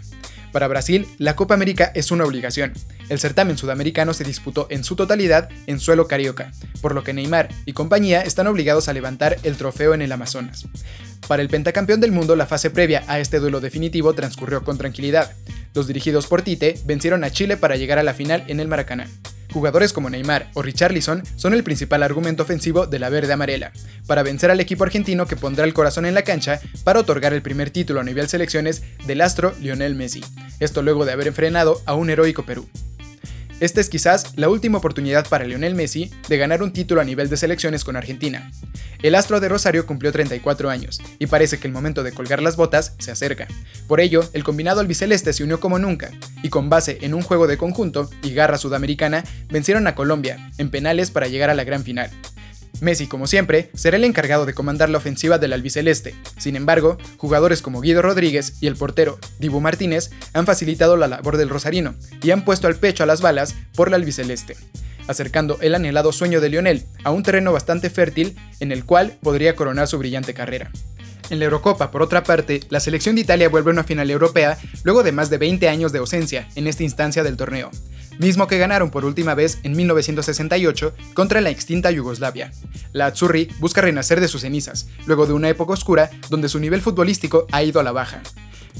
Para 0.56 0.70
Brasil, 0.70 1.06
la 1.18 1.36
Copa 1.36 1.54
América 1.54 1.92
es 1.96 2.12
una 2.12 2.24
obligación. 2.24 2.72
El 3.10 3.20
certamen 3.20 3.58
sudamericano 3.58 4.14
se 4.14 4.24
disputó 4.24 4.68
en 4.70 4.86
su 4.86 4.96
totalidad 4.96 5.50
en 5.68 5.82
suelo 5.82 6.08
carioca, 6.08 6.54
por 6.82 6.96
lo 6.96 7.04
que 7.04 7.12
Neymar 7.12 7.50
y 7.66 7.74
compañía 7.74 8.22
están 8.22 8.48
obligados 8.48 8.88
a 8.88 8.94
levantar 8.94 9.36
el 9.44 9.58
trofeo 9.58 9.94
en 9.94 10.02
el 10.02 10.14
Amazonas. 10.14 10.66
Para 11.28 11.42
el 11.42 11.50
pentacampeón 11.50 12.00
del 12.00 12.14
mundo, 12.14 12.38
la 12.38 12.46
fase 12.46 12.70
previa 12.70 13.04
a 13.08 13.20
este 13.20 13.42
duelo 13.42 13.60
definitivo 13.60 14.14
transcurrió 14.14 14.64
con 14.64 14.78
tranquilidad. 14.78 15.34
Los 15.74 15.88
dirigidos 15.88 16.26
por 16.28 16.42
Tite 16.42 16.80
vencieron 16.86 17.26
a 17.26 17.32
Chile 17.32 17.58
para 17.58 17.76
llegar 17.76 18.00
a 18.00 18.04
la 18.04 18.14
final 18.14 18.46
en 18.48 18.62
el 18.62 18.70
Maracaná. 18.70 19.10
Jugadores 19.56 19.94
como 19.94 20.10
Neymar 20.10 20.50
o 20.54 20.62
Richarlison 20.62 21.24
son 21.38 21.54
el 21.54 21.64
principal 21.64 22.04
argumento 22.04 22.44
ofensivo 22.44 22.88
de 22.88 23.00
la 23.00 23.08
verde 23.08 23.32
amarela, 23.32 23.72
para 24.06 24.22
vencer 24.22 24.52
al 24.52 24.60
equipo 24.60 24.84
argentino 24.84 25.28
que 25.28 25.38
pondrá 25.38 25.64
el 25.64 25.74
corazón 25.74 26.06
en 26.06 26.14
la 26.14 26.24
cancha 26.24 26.60
para 26.84 27.00
otorgar 27.00 27.32
el 27.32 27.42
primer 27.42 27.70
título 27.70 28.02
a 28.02 28.04
nivel 28.04 28.28
selecciones 28.28 28.84
del 29.08 29.22
astro 29.22 29.56
Lionel 29.62 29.96
Messi, 29.96 30.26
esto 30.60 30.82
luego 30.82 31.06
de 31.06 31.14
haber 31.14 31.28
enfrenado 31.28 31.82
a 31.86 31.94
un 31.94 32.10
heroico 32.10 32.46
Perú. 32.46 32.68
Esta 33.62 33.80
es 33.80 33.88
quizás 33.88 34.34
la 34.36 34.50
última 34.50 34.80
oportunidad 34.80 35.28
para 35.30 35.46
Lionel 35.46 35.76
Messi 35.76 36.12
de 36.28 36.38
ganar 36.38 36.62
un 36.62 36.74
título 36.74 37.00
a 37.00 37.06
nivel 37.06 37.30
de 37.30 37.38
selecciones 37.38 37.86
con 37.86 37.96
Argentina. 37.96 38.52
El 39.02 39.16
astro 39.16 39.40
de 39.40 39.48
Rosario 39.48 39.86
cumplió 39.86 40.12
34 40.12 40.70
años 40.70 41.02
y 41.20 41.28
parece 41.28 41.58
que 41.58 41.68
el 41.68 41.74
momento 41.74 42.04
de 42.04 42.12
colgar 42.12 42.42
las 42.42 42.58
botas 42.58 42.96
se 43.00 43.12
acerca. 43.12 43.48
Por 43.88 44.02
ello, 44.02 44.30
el 44.34 44.44
combinado 44.44 44.82
albiceleste 44.82 45.32
se 45.32 45.44
unió 45.44 45.62
como 45.62 45.80
nunca 45.80 46.12
y 46.44 46.50
con 46.50 46.70
base 46.70 46.98
en 47.02 47.14
un 47.14 47.22
juego 47.22 47.48
de 47.48 47.58
conjunto 47.58 48.10
y 48.24 48.34
garra 48.34 48.58
sudamericana 48.58 49.24
vencieron 49.50 49.88
a 49.88 49.96
Colombia 49.96 50.52
en 50.58 50.70
penales 50.70 51.10
para 51.10 51.28
llegar 51.28 51.50
a 51.50 51.56
la 51.56 51.64
gran 51.64 51.84
final. 51.84 52.12
Messi, 52.82 53.08
como 53.08 53.28
siempre, 53.28 53.70
será 53.74 53.98
el 53.98 54.04
encargado 54.04 54.46
de 54.46 54.54
comandar 54.54 54.90
la 54.90 54.98
ofensiva 54.98 55.38
del 55.38 55.54
albiceleste. 55.54 56.16
Sin 56.38 56.56
embargo, 56.56 56.98
jugadores 57.18 57.62
como 57.62 57.82
Guido 57.82 58.02
Rodríguez 58.02 58.58
y 58.62 58.68
el 58.68 58.76
portero 58.76 59.18
Dibu 59.40 59.62
Martínez 59.62 60.12
han 60.34 60.46
facilitado 60.46 60.98
la 60.98 61.08
labor 61.08 61.38
del 61.38 61.50
rosarino 61.50 61.96
y 62.22 62.32
han 62.32 62.44
puesto 62.44 62.68
al 62.68 62.76
pecho 62.76 63.04
a 63.04 63.08
las 63.08 63.22
balas 63.22 63.56
por 63.76 63.90
la 63.90 63.96
albiceleste, 63.96 64.58
acercando 65.08 65.58
el 65.62 65.76
anhelado 65.76 66.12
sueño 66.12 66.42
de 66.42 66.50
Lionel 66.50 66.86
a 67.04 67.12
un 67.12 67.24
terreno 67.24 67.54
bastante 67.54 67.90
fértil 67.90 68.36
en 68.60 68.72
el 68.72 68.86
cual 68.86 69.18
podría 69.22 69.56
coronar 69.56 69.88
su 69.88 69.98
brillante 69.98 70.34
carrera. 70.34 70.72
En 71.30 71.40
la 71.40 71.46
Eurocopa, 71.46 71.90
por 71.90 72.04
otra 72.04 72.24
parte, 72.24 72.62
la 72.70 72.80
selección 72.80 73.16
de 73.16 73.22
Italia 73.22 73.50
vuelve 73.50 73.72
a 73.72 73.74
una 73.74 73.84
final 73.84 74.12
europea 74.12 74.58
luego 74.84 75.02
de 75.02 75.12
más 75.12 75.32
de 75.32 75.40
20 75.40 75.68
años 75.70 75.92
de 75.92 76.00
ausencia 76.00 76.48
en 76.56 76.68
esta 76.68 76.84
instancia 76.84 77.24
del 77.24 77.36
torneo, 77.36 77.72
mismo 78.20 78.48
que 78.48 78.58
ganaron 78.58 78.90
por 78.90 79.06
última 79.06 79.34
vez 79.36 79.60
en 79.64 79.76
1968 79.76 80.94
contra 81.14 81.42
la 81.42 81.50
extinta 81.50 81.92
Yugoslavia. 81.92 82.52
La 82.94 83.08
Azzurri 83.08 83.50
busca 83.60 83.82
renacer 83.82 84.20
de 84.20 84.28
sus 84.28 84.42
cenizas, 84.42 84.88
luego 85.06 85.26
de 85.26 85.34
una 85.34 85.50
época 85.50 85.74
oscura 85.74 86.10
donde 86.30 86.50
su 86.50 86.60
nivel 86.60 86.82
futbolístico 86.82 87.48
ha 87.52 87.64
ido 87.64 87.80
a 87.80 87.84
la 87.84 87.92
baja. 87.92 88.22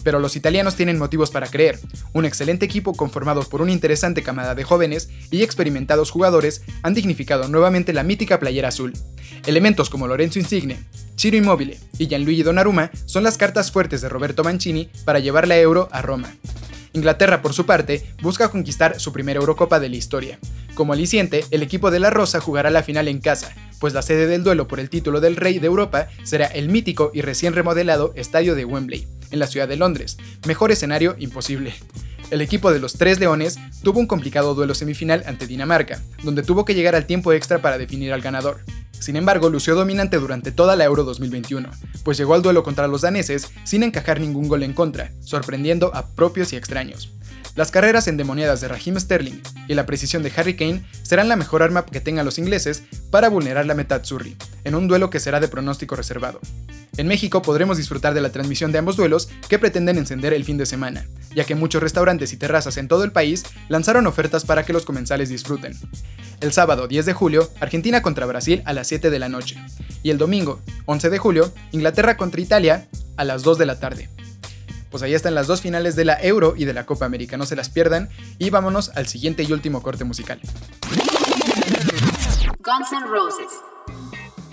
Pero 0.04 0.20
los 0.20 0.36
italianos 0.36 0.76
tienen 0.76 0.98
motivos 0.98 1.32
para 1.32 1.48
creer. 1.48 1.80
Un 2.14 2.26
excelente 2.26 2.66
equipo 2.66 2.94
conformado 2.94 3.44
por 3.44 3.62
una 3.62 3.72
interesante 3.72 4.24
camada 4.24 4.56
de 4.56 4.64
jóvenes 4.64 5.10
y 5.32 5.42
experimentados 5.42 6.12
jugadores 6.12 6.62
han 6.84 6.94
dignificado 6.94 7.48
nuevamente 7.48 7.94
la 7.94 8.04
mítica 8.04 8.40
playera 8.40 8.70
azul. 8.70 8.94
Elementos 9.46 9.90
como 9.90 10.08
Lorenzo 10.08 10.40
Insigne, 10.40 10.78
Ciro 11.18 11.38
Immobile 11.38 11.80
y 11.98 12.08
Gianluigi 12.08 12.44
Donnarumma 12.44 12.92
son 13.06 13.24
las 13.24 13.38
cartas 13.38 13.72
fuertes 13.72 14.02
de 14.02 14.10
Roberto 14.10 14.44
Mancini 14.44 14.90
para 15.06 15.20
llevar 15.20 15.48
la 15.48 15.58
Euro 15.58 15.88
a 15.92 16.02
Roma. 16.02 16.36
Inglaterra, 16.96 17.42
por 17.42 17.54
su 17.54 17.66
parte, 17.66 18.06
busca 18.22 18.50
conquistar 18.50 19.00
su 19.02 19.12
primera 19.12 19.40
Eurocopa 19.40 19.82
de 19.82 19.90
la 19.90 19.98
historia. 19.98 20.40
Como 20.76 20.94
aliciente, 20.94 21.44
el 21.52 21.62
equipo 21.62 21.92
de 21.92 22.00
la 22.00 22.10
Rosa 22.10 22.40
jugará 22.40 22.70
la 22.70 22.84
final 22.84 23.10
en 23.10 23.20
casa, 23.20 23.54
pues 23.80 23.94
la 23.94 24.02
sede 24.02 24.28
del 24.28 24.44
duelo 24.44 24.68
por 24.68 24.80
el 24.80 24.90
título 24.90 25.20
del 25.20 25.36
Rey 25.36 25.60
de 25.60 25.68
Europa 25.68 26.08
será 26.24 26.46
el 26.46 26.70
mítico 26.70 27.12
y 27.14 27.22
recién 27.22 27.54
remodelado 27.54 28.14
Estadio 28.16 28.56
de 28.56 28.64
Wembley, 28.64 29.08
en 29.32 29.40
la 29.40 29.48
ciudad 29.48 29.68
de 29.68 29.76
Londres. 29.76 30.18
Mejor 30.48 30.72
escenario 30.72 31.18
imposible. 31.20 31.74
El 32.32 32.42
equipo 32.42 32.72
de 32.72 32.80
los 32.80 32.94
Tres 32.94 33.20
Leones 33.20 33.60
tuvo 33.84 34.00
un 34.00 34.08
complicado 34.08 34.56
duelo 34.56 34.74
semifinal 34.74 35.24
ante 35.28 35.48
Dinamarca, 35.48 36.02
donde 36.24 36.44
tuvo 36.44 36.64
que 36.64 36.76
llegar 36.76 36.96
al 36.96 37.06
tiempo 37.06 37.34
extra 37.34 37.62
para 37.62 37.78
definir 37.78 38.14
al 38.14 38.22
ganador. 38.22 38.62
Sin 39.00 39.16
embargo, 39.16 39.50
lució 39.50 39.76
dominante 39.76 40.18
durante 40.18 40.52
toda 40.52 40.76
la 40.76 40.86
Euro 40.86 41.04
2021, 41.04 41.70
pues 42.04 42.18
llegó 42.18 42.34
al 42.34 42.42
duelo 42.42 42.64
contra 42.64 42.88
los 42.88 43.02
daneses 43.02 43.52
sin 43.64 43.84
encajar 43.84 44.20
ningún 44.20 44.48
gol 44.48 44.64
en 44.64 44.74
contra, 44.74 45.12
sorprendiendo 45.20 45.94
a 45.94 46.08
propios 46.08 46.54
y 46.54 46.56
extraños. 46.56 47.12
Las 47.56 47.72
carreras 47.72 48.10
endemoniadas 48.10 48.60
de 48.60 48.68
Raheem 48.68 49.00
Sterling 49.00 49.42
y 49.70 49.76
la 49.76 49.86
precisión 49.86 50.24
de 50.24 50.32
Harry 50.36 50.58
Kane 50.58 50.84
serán 51.04 51.30
la 51.30 51.38
mejor 51.38 51.64
arma 51.64 51.86
que 51.86 52.02
tengan 52.02 52.26
los 52.26 52.38
ingleses 52.38 52.84
para 53.12 53.30
vulnerar 53.30 53.66
la 53.66 53.76
meta 53.76 53.96
Azzurri, 53.96 54.36
en 54.66 54.76
un 54.76 54.90
duelo 54.90 55.10
que 55.10 55.22
será 55.22 55.40
de 55.40 55.48
pronóstico 55.48 55.96
reservado. 55.96 56.42
En 56.98 57.08
México 57.08 57.42
podremos 57.42 57.78
disfrutar 57.78 58.14
de 58.14 58.20
la 58.20 58.32
transmisión 58.32 58.74
de 58.74 58.80
ambos 58.80 58.98
duelos 58.98 59.30
que 59.48 59.58
pretenden 59.58 59.98
encender 59.98 60.34
el 60.34 60.44
fin 60.44 60.58
de 60.58 60.66
semana, 60.66 61.06
ya 61.34 61.46
que 61.46 61.56
muchos 61.56 61.82
restaurantes 61.82 62.34
y 62.34 62.38
terrazas 62.38 62.76
en 62.76 62.90
todo 62.90 63.06
el 63.06 63.14
país 63.14 63.46
lanzaron 63.70 64.06
ofertas 64.06 64.44
para 64.44 64.66
que 64.66 64.74
los 64.74 64.84
comensales 64.84 65.30
disfruten. 65.30 65.78
El 66.42 66.52
sábado 66.52 66.90
10 66.90 67.06
de 67.06 67.14
julio, 67.14 67.50
Argentina 67.62 68.02
contra 68.02 68.26
Brasil 68.26 68.64
a 68.66 68.74
las 68.74 68.88
7 68.88 69.10
de 69.10 69.20
la 69.20 69.30
noche, 69.30 69.58
y 70.04 70.10
el 70.10 70.18
domingo 70.18 70.60
11 70.88 71.10
de 71.10 71.18
julio, 71.20 71.54
Inglaterra 71.72 72.18
contra 72.18 72.42
Italia 72.42 72.88
a 73.16 73.24
las 73.24 73.44
2 73.44 73.58
de 73.58 73.66
la 73.66 73.80
tarde. 73.80 74.10
Pues 74.96 75.04
ahí 75.04 75.14
están 75.14 75.36
las 75.36 75.48
dos 75.48 75.60
finales 75.60 75.98
de 75.98 76.06
la 76.06 76.18
Euro 76.22 76.54
y 76.56 76.64
de 76.64 76.72
la 76.72 76.86
Copa 76.86 77.06
América, 77.06 77.36
no 77.36 77.46
se 77.46 77.58
las 77.58 77.68
pierdan 77.68 78.08
y 78.40 78.50
vámonos 78.50 78.92
al 78.96 79.08
siguiente 79.08 79.44
y 79.44 79.52
último 79.52 79.84
corte 79.84 80.06
musical. 80.06 80.40
Guns 82.64 82.94
N' 82.94 83.06
Roses 83.06 83.75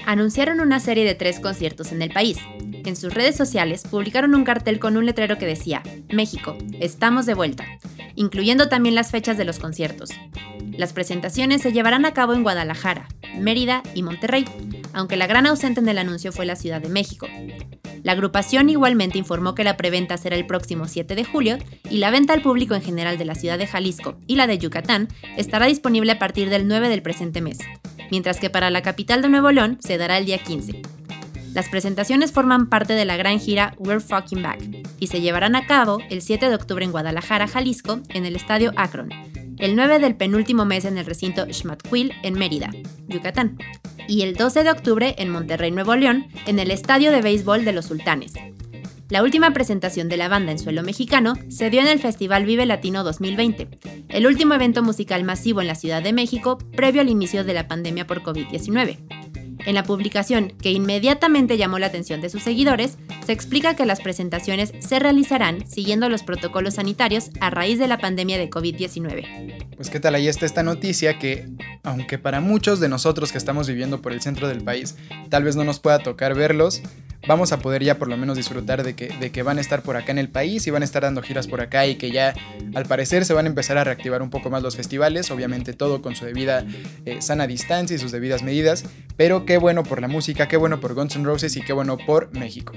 anunciaron 0.07 0.61
una 0.61 0.81
serie 0.81 1.05
de 1.05 1.15
tres 1.15 1.41
conciertos 1.41 1.93
en 1.93 2.03
el 2.03 2.13
país. 2.13 2.39
En 2.85 2.97
sus 2.97 3.15
redes 3.15 3.37
sociales 3.37 3.85
publicaron 3.89 4.35
un 4.35 4.45
cartel 4.45 4.79
con 4.79 4.97
un 4.97 5.07
letrero 5.07 5.39
que 5.39 5.47
decía, 5.47 5.83
México, 6.13 6.57
estamos 6.81 7.27
de 7.27 7.35
vuelta, 7.35 7.65
incluyendo 8.15 8.69
también 8.69 8.95
las 8.95 9.11
fechas 9.11 9.39
de 9.39 9.45
los 9.45 9.59
conciertos. 9.59 10.11
Las 10.77 10.93
presentaciones 10.93 11.63
se 11.63 11.73
llevarán 11.73 12.05
a 12.05 12.15
cabo 12.15 12.35
en 12.35 12.43
Guadalajara, 12.43 13.09
Mérida 13.39 13.83
y 13.95 14.03
Monterrey, 14.03 14.45
aunque 14.93 15.17
la 15.17 15.27
gran 15.27 15.47
ausente 15.47 15.81
en 15.81 15.89
el 15.89 15.99
anuncio 15.99 16.33
fue 16.33 16.47
la 16.47 16.57
Ciudad 16.57 16.81
de 16.81 16.89
México. 16.89 17.29
La 18.03 18.13
agrupación 18.13 18.69
igualmente 18.69 19.19
informó 19.19 19.55
que 19.55 19.65
la 19.65 19.77
preventa 19.77 20.17
será 20.17 20.35
el 20.35 20.47
próximo 20.47 20.89
7 20.89 21.15
de 21.15 21.25
julio 21.25 21.59
y 21.89 21.99
la 21.99 22.11
venta 22.11 22.33
al 22.33 22.43
público 22.43 22.75
en 22.75 22.83
general 22.83 23.17
de 23.17 23.25
la 23.25 23.37
ciudad 23.37 23.59
de 23.59 23.67
Jalisco 23.69 24.17
y 24.27 24.35
la 24.35 24.49
de 24.49 24.59
Yucatán 24.59 25.09
estará 25.37 25.67
disponible 25.67 26.11
a 26.11 26.19
partir 26.19 26.51
del 26.51 26.67
9 26.67 26.89
del 26.89 27.03
presente 27.03 27.41
mes, 27.41 27.59
mientras 28.11 28.39
que 28.39 28.51
para 28.51 28.71
la 28.71 28.83
capital 28.83 29.23
de 29.23 29.29
Nuevo 29.29 29.51
León 29.51 29.79
se 29.81 29.99
dará 29.99 30.19
el 30.19 30.27
día 30.27 30.39
15. 30.39 30.83
Las 31.55 31.69
presentaciones 31.69 32.33
forman 32.33 32.69
parte 32.69 32.95
de 32.95 33.05
la 33.05 33.17
gran 33.17 33.39
gira 33.39 33.75
We're 33.79 34.01
Fucking 34.01 34.43
Back 34.43 34.61
y 34.99 35.09
se 35.09 35.21
llevarán 35.21 35.55
a 35.55 35.67
cabo 35.67 35.99
el 36.09 36.23
7 36.23 36.49
de 36.49 36.55
octubre 36.55 36.85
en 36.85 36.93
Guadalajara, 36.93 37.47
Jalisco, 37.47 38.01
en 38.09 38.25
el 38.25 38.37
Estadio 38.37 38.73
Akron, 38.77 39.11
el 39.59 39.77
9 39.77 39.99
del 39.99 40.17
penúltimo 40.17 40.65
mes 40.65 40.87
en 40.87 40.97
el 40.97 41.05
recinto 41.05 41.47
Schmatquil 41.53 42.13
en 42.23 42.35
Mérida, 42.35 42.71
Yucatán, 43.07 43.59
y 44.09 44.23
el 44.23 44.35
12 44.35 44.65
de 44.65 44.71
octubre 44.71 45.15
en 45.19 45.29
Monterrey, 45.29 45.71
Nuevo 45.71 45.95
León, 45.95 46.27
en 46.47 46.59
el 46.59 46.71
Estadio 46.71 47.13
de 47.13 47.21
Béisbol 47.21 47.65
de 47.65 47.73
los 47.73 47.87
Sultanes. 47.87 48.33
La 49.13 49.23
última 49.23 49.53
presentación 49.53 50.09
de 50.09 50.17
la 50.17 50.29
banda 50.29 50.53
en 50.53 50.59
suelo 50.59 50.83
mexicano 50.83 51.35
se 51.51 51.69
dio 51.69 51.83
en 51.83 51.87
el 51.87 51.99
Festival 51.99 52.47
Vive 52.47 52.65
Latino 52.65 53.05
2020, 53.05 53.69
el 54.09 54.27
último 54.27 54.55
evento 54.55 54.83
musical 54.83 55.23
masivo 55.23 55.61
en 55.61 55.67
la 55.67 55.75
Ciudad 55.75 56.03
de 56.03 56.15
México 56.15 56.57
previo 56.75 57.03
al 57.03 57.11
inicio 57.11 57.45
de 57.45 57.53
la 57.53 57.69
pandemia 57.69 58.07
por 58.07 58.23
COVID-19. 58.23 58.97
En 59.67 59.75
la 59.75 59.83
publicación, 59.83 60.55
que 60.59 60.71
inmediatamente 60.71 61.59
llamó 61.59 61.79
la 61.79 61.89
atención 61.89 62.23
de 62.23 62.31
sus 62.31 62.43
seguidores, 62.43 62.97
se 63.27 63.33
explica 63.33 63.77
que 63.77 63.85
las 63.85 64.01
presentaciones 64.01 64.73
se 64.79 64.99
realizarán 64.99 65.69
siguiendo 65.69 66.09
los 66.09 66.23
protocolos 66.23 66.77
sanitarios 66.77 67.33
a 67.43 67.51
raíz 67.51 67.79
de 67.79 67.89
la 67.89 67.99
pandemia 67.99 68.39
de 68.39 68.49
COVID-19. 68.49 69.77
Pues 69.77 69.91
qué 69.91 70.01
tal 70.01 70.15
ahí 70.15 70.27
está 70.27 70.47
esta 70.47 70.63
noticia 70.63 71.19
que, 71.19 71.51
aunque 71.83 72.17
para 72.17 72.41
muchos 72.41 72.81
de 72.81 72.89
nosotros 72.89 73.31
que 73.31 73.37
estamos 73.37 73.69
viviendo 73.69 74.01
por 74.01 74.13
el 74.13 74.23
centro 74.23 74.49
del 74.49 74.65
país, 74.65 74.97
tal 75.29 75.45
vez 75.45 75.55
no 75.55 75.65
nos 75.65 75.81
pueda 75.81 75.99
tocar 75.99 76.35
verlos, 76.35 76.81
vamos 77.27 77.53
a 77.53 77.59
poder 77.59 77.83
ya 77.83 77.99
por 77.99 78.09
lo 78.09 78.17
menos 78.17 78.37
disfrutar 78.37 78.83
de 78.83 78.95
que, 78.95 79.09
de 79.09 79.31
que 79.31 79.43
van 79.43 79.59
a 79.59 79.61
estar 79.61 79.83
por 79.83 79.97
acá 79.97 80.13
en 80.13 80.19
el 80.19 80.29
país 80.29 80.67
y 80.67 80.71
van 80.71 80.83
a 80.83 80.85
estar 80.85 81.03
dando 81.03 81.23
giras 81.23 81.47
por 81.47 81.61
acá 81.61 81.87
y 81.87 81.97
que 81.97 82.11
ya 82.11 82.35
al 82.75 82.87
parecer 82.87 83.25
se 83.25 83.35
van 83.35 83.47
a 83.47 83.49
empezar 83.49 83.79
a 83.79 83.85
reactivar 83.85 84.23
un 84.23 84.31
poco 84.31 84.51
más 84.51 84.63
los 84.63 84.77
festivales, 84.77 85.31
obviamente 85.31 85.73
todo 85.73 86.03
con 86.03 86.17
su 86.17 86.25
debida 86.25 86.65
eh, 87.05 87.23
sana 87.23 87.47
distancia 87.47 87.97
y 87.97 87.99
sus 87.99 88.13
debidas 88.13 88.43
medidas, 88.43 88.85
pero 89.17 89.45
qué 89.45 89.59
bueno 89.59 89.83
por 89.83 90.01
la 90.01 90.09
música, 90.09 90.49
qué 90.49 90.57
bueno 90.57 90.81
por 90.81 90.95
Guns 90.95 91.17
N' 91.17 91.25
Roses 91.25 91.57
y 91.57 91.63
qué 91.63 91.73
bueno 91.73 91.97
por 91.97 92.33
México. 92.33 92.73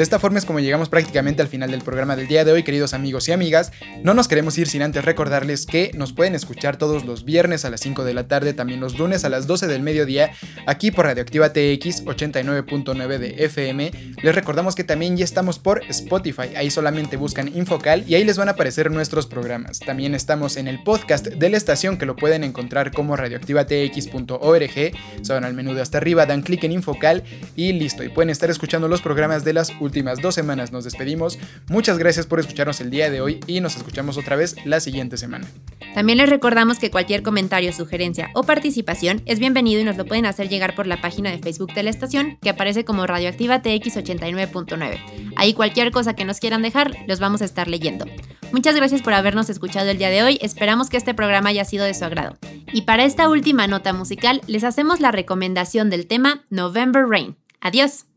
De 0.00 0.04
esta 0.04 0.18
forma 0.18 0.38
es 0.38 0.46
como 0.46 0.60
llegamos 0.60 0.88
prácticamente 0.88 1.42
al 1.42 1.48
final 1.48 1.72
del 1.72 1.82
programa 1.82 2.16
del 2.16 2.26
día 2.26 2.42
de 2.42 2.52
hoy, 2.52 2.62
queridos 2.62 2.94
amigos 2.94 3.28
y 3.28 3.32
amigas. 3.32 3.70
No 4.02 4.14
nos 4.14 4.28
queremos 4.28 4.56
ir 4.56 4.66
sin 4.66 4.80
antes 4.80 5.04
recordarles 5.04 5.66
que 5.66 5.90
nos 5.92 6.14
pueden 6.14 6.34
escuchar 6.34 6.78
todos 6.78 7.04
los 7.04 7.26
viernes 7.26 7.66
a 7.66 7.70
las 7.70 7.80
5 7.80 8.02
de 8.04 8.14
la 8.14 8.26
tarde, 8.26 8.54
también 8.54 8.80
los 8.80 8.98
lunes 8.98 9.26
a 9.26 9.28
las 9.28 9.46
12 9.46 9.66
del 9.66 9.82
mediodía, 9.82 10.30
aquí 10.66 10.90
por 10.90 11.04
Radioactiva 11.04 11.52
TX 11.52 12.06
89.9 12.06 13.18
de 13.18 13.44
FM. 13.44 13.90
Les 14.22 14.34
recordamos 14.34 14.74
que 14.74 14.84
también 14.84 15.18
ya 15.18 15.24
estamos 15.24 15.58
por 15.58 15.82
Spotify, 15.90 16.56
ahí 16.56 16.70
solamente 16.70 17.18
buscan 17.18 17.54
Infocal 17.54 18.02
y 18.08 18.14
ahí 18.14 18.24
les 18.24 18.38
van 18.38 18.48
a 18.48 18.52
aparecer 18.52 18.90
nuestros 18.90 19.26
programas. 19.26 19.80
También 19.80 20.14
estamos 20.14 20.56
en 20.56 20.66
el 20.66 20.82
podcast 20.82 21.26
de 21.26 21.50
la 21.50 21.58
estación 21.58 21.98
que 21.98 22.06
lo 22.06 22.16
pueden 22.16 22.42
encontrar 22.42 22.90
como 22.90 23.16
radioactivatx.org. 23.16 24.92
Se 25.20 25.32
van 25.34 25.44
al 25.44 25.52
menú 25.52 25.74
de 25.74 25.82
hasta 25.82 25.98
arriba, 25.98 26.24
dan 26.24 26.40
clic 26.40 26.64
en 26.64 26.72
Infocal 26.72 27.22
y 27.54 27.74
listo. 27.74 28.02
Y 28.02 28.08
pueden 28.08 28.30
estar 28.30 28.48
escuchando 28.48 28.88
los 28.88 29.02
programas 29.02 29.44
de 29.44 29.52
las 29.52 29.70
últimas 29.90 30.22
dos 30.22 30.36
semanas 30.36 30.70
nos 30.70 30.84
despedimos. 30.84 31.36
Muchas 31.68 31.98
gracias 31.98 32.26
por 32.26 32.38
escucharnos 32.38 32.80
el 32.80 32.90
día 32.90 33.10
de 33.10 33.20
hoy 33.20 33.40
y 33.48 33.60
nos 33.60 33.76
escuchamos 33.76 34.16
otra 34.16 34.36
vez 34.36 34.54
la 34.64 34.78
siguiente 34.78 35.16
semana. 35.16 35.48
También 35.94 36.18
les 36.18 36.30
recordamos 36.30 36.78
que 36.78 36.92
cualquier 36.92 37.24
comentario, 37.24 37.72
sugerencia 37.72 38.30
o 38.34 38.44
participación 38.44 39.20
es 39.26 39.40
bienvenido 39.40 39.80
y 39.80 39.84
nos 39.84 39.96
lo 39.96 40.04
pueden 40.04 40.26
hacer 40.26 40.48
llegar 40.48 40.76
por 40.76 40.86
la 40.86 41.00
página 41.00 41.32
de 41.32 41.38
Facebook 41.38 41.74
de 41.74 41.82
la 41.82 41.90
estación 41.90 42.38
que 42.40 42.50
aparece 42.50 42.84
como 42.84 43.04
Radioactiva 43.04 43.62
TX89.9. 43.62 45.32
Ahí 45.36 45.54
cualquier 45.54 45.90
cosa 45.90 46.14
que 46.14 46.24
nos 46.24 46.38
quieran 46.38 46.62
dejar 46.62 46.92
los 47.08 47.18
vamos 47.18 47.42
a 47.42 47.46
estar 47.46 47.66
leyendo. 47.66 48.04
Muchas 48.52 48.76
gracias 48.76 49.02
por 49.02 49.14
habernos 49.14 49.50
escuchado 49.50 49.90
el 49.90 49.98
día 49.98 50.10
de 50.10 50.22
hoy, 50.22 50.38
esperamos 50.40 50.88
que 50.88 50.98
este 50.98 51.14
programa 51.14 51.50
haya 51.50 51.64
sido 51.64 51.84
de 51.84 51.94
su 51.94 52.04
agrado. 52.04 52.36
Y 52.72 52.82
para 52.82 53.04
esta 53.04 53.28
última 53.28 53.66
nota 53.66 53.92
musical 53.92 54.40
les 54.46 54.62
hacemos 54.62 55.00
la 55.00 55.10
recomendación 55.10 55.90
del 55.90 56.06
tema 56.06 56.44
November 56.50 57.04
Rain. 57.08 57.36
Adiós. 57.60 58.09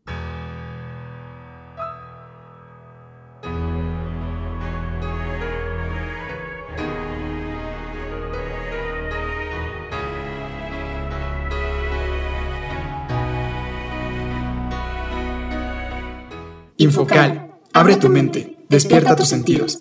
Infocal, 16.83 17.49
abre 17.71 17.95
tu 17.95 18.09
mente, 18.09 18.57
despierta 18.67 19.15
tus 19.15 19.29
sentidos. 19.29 19.79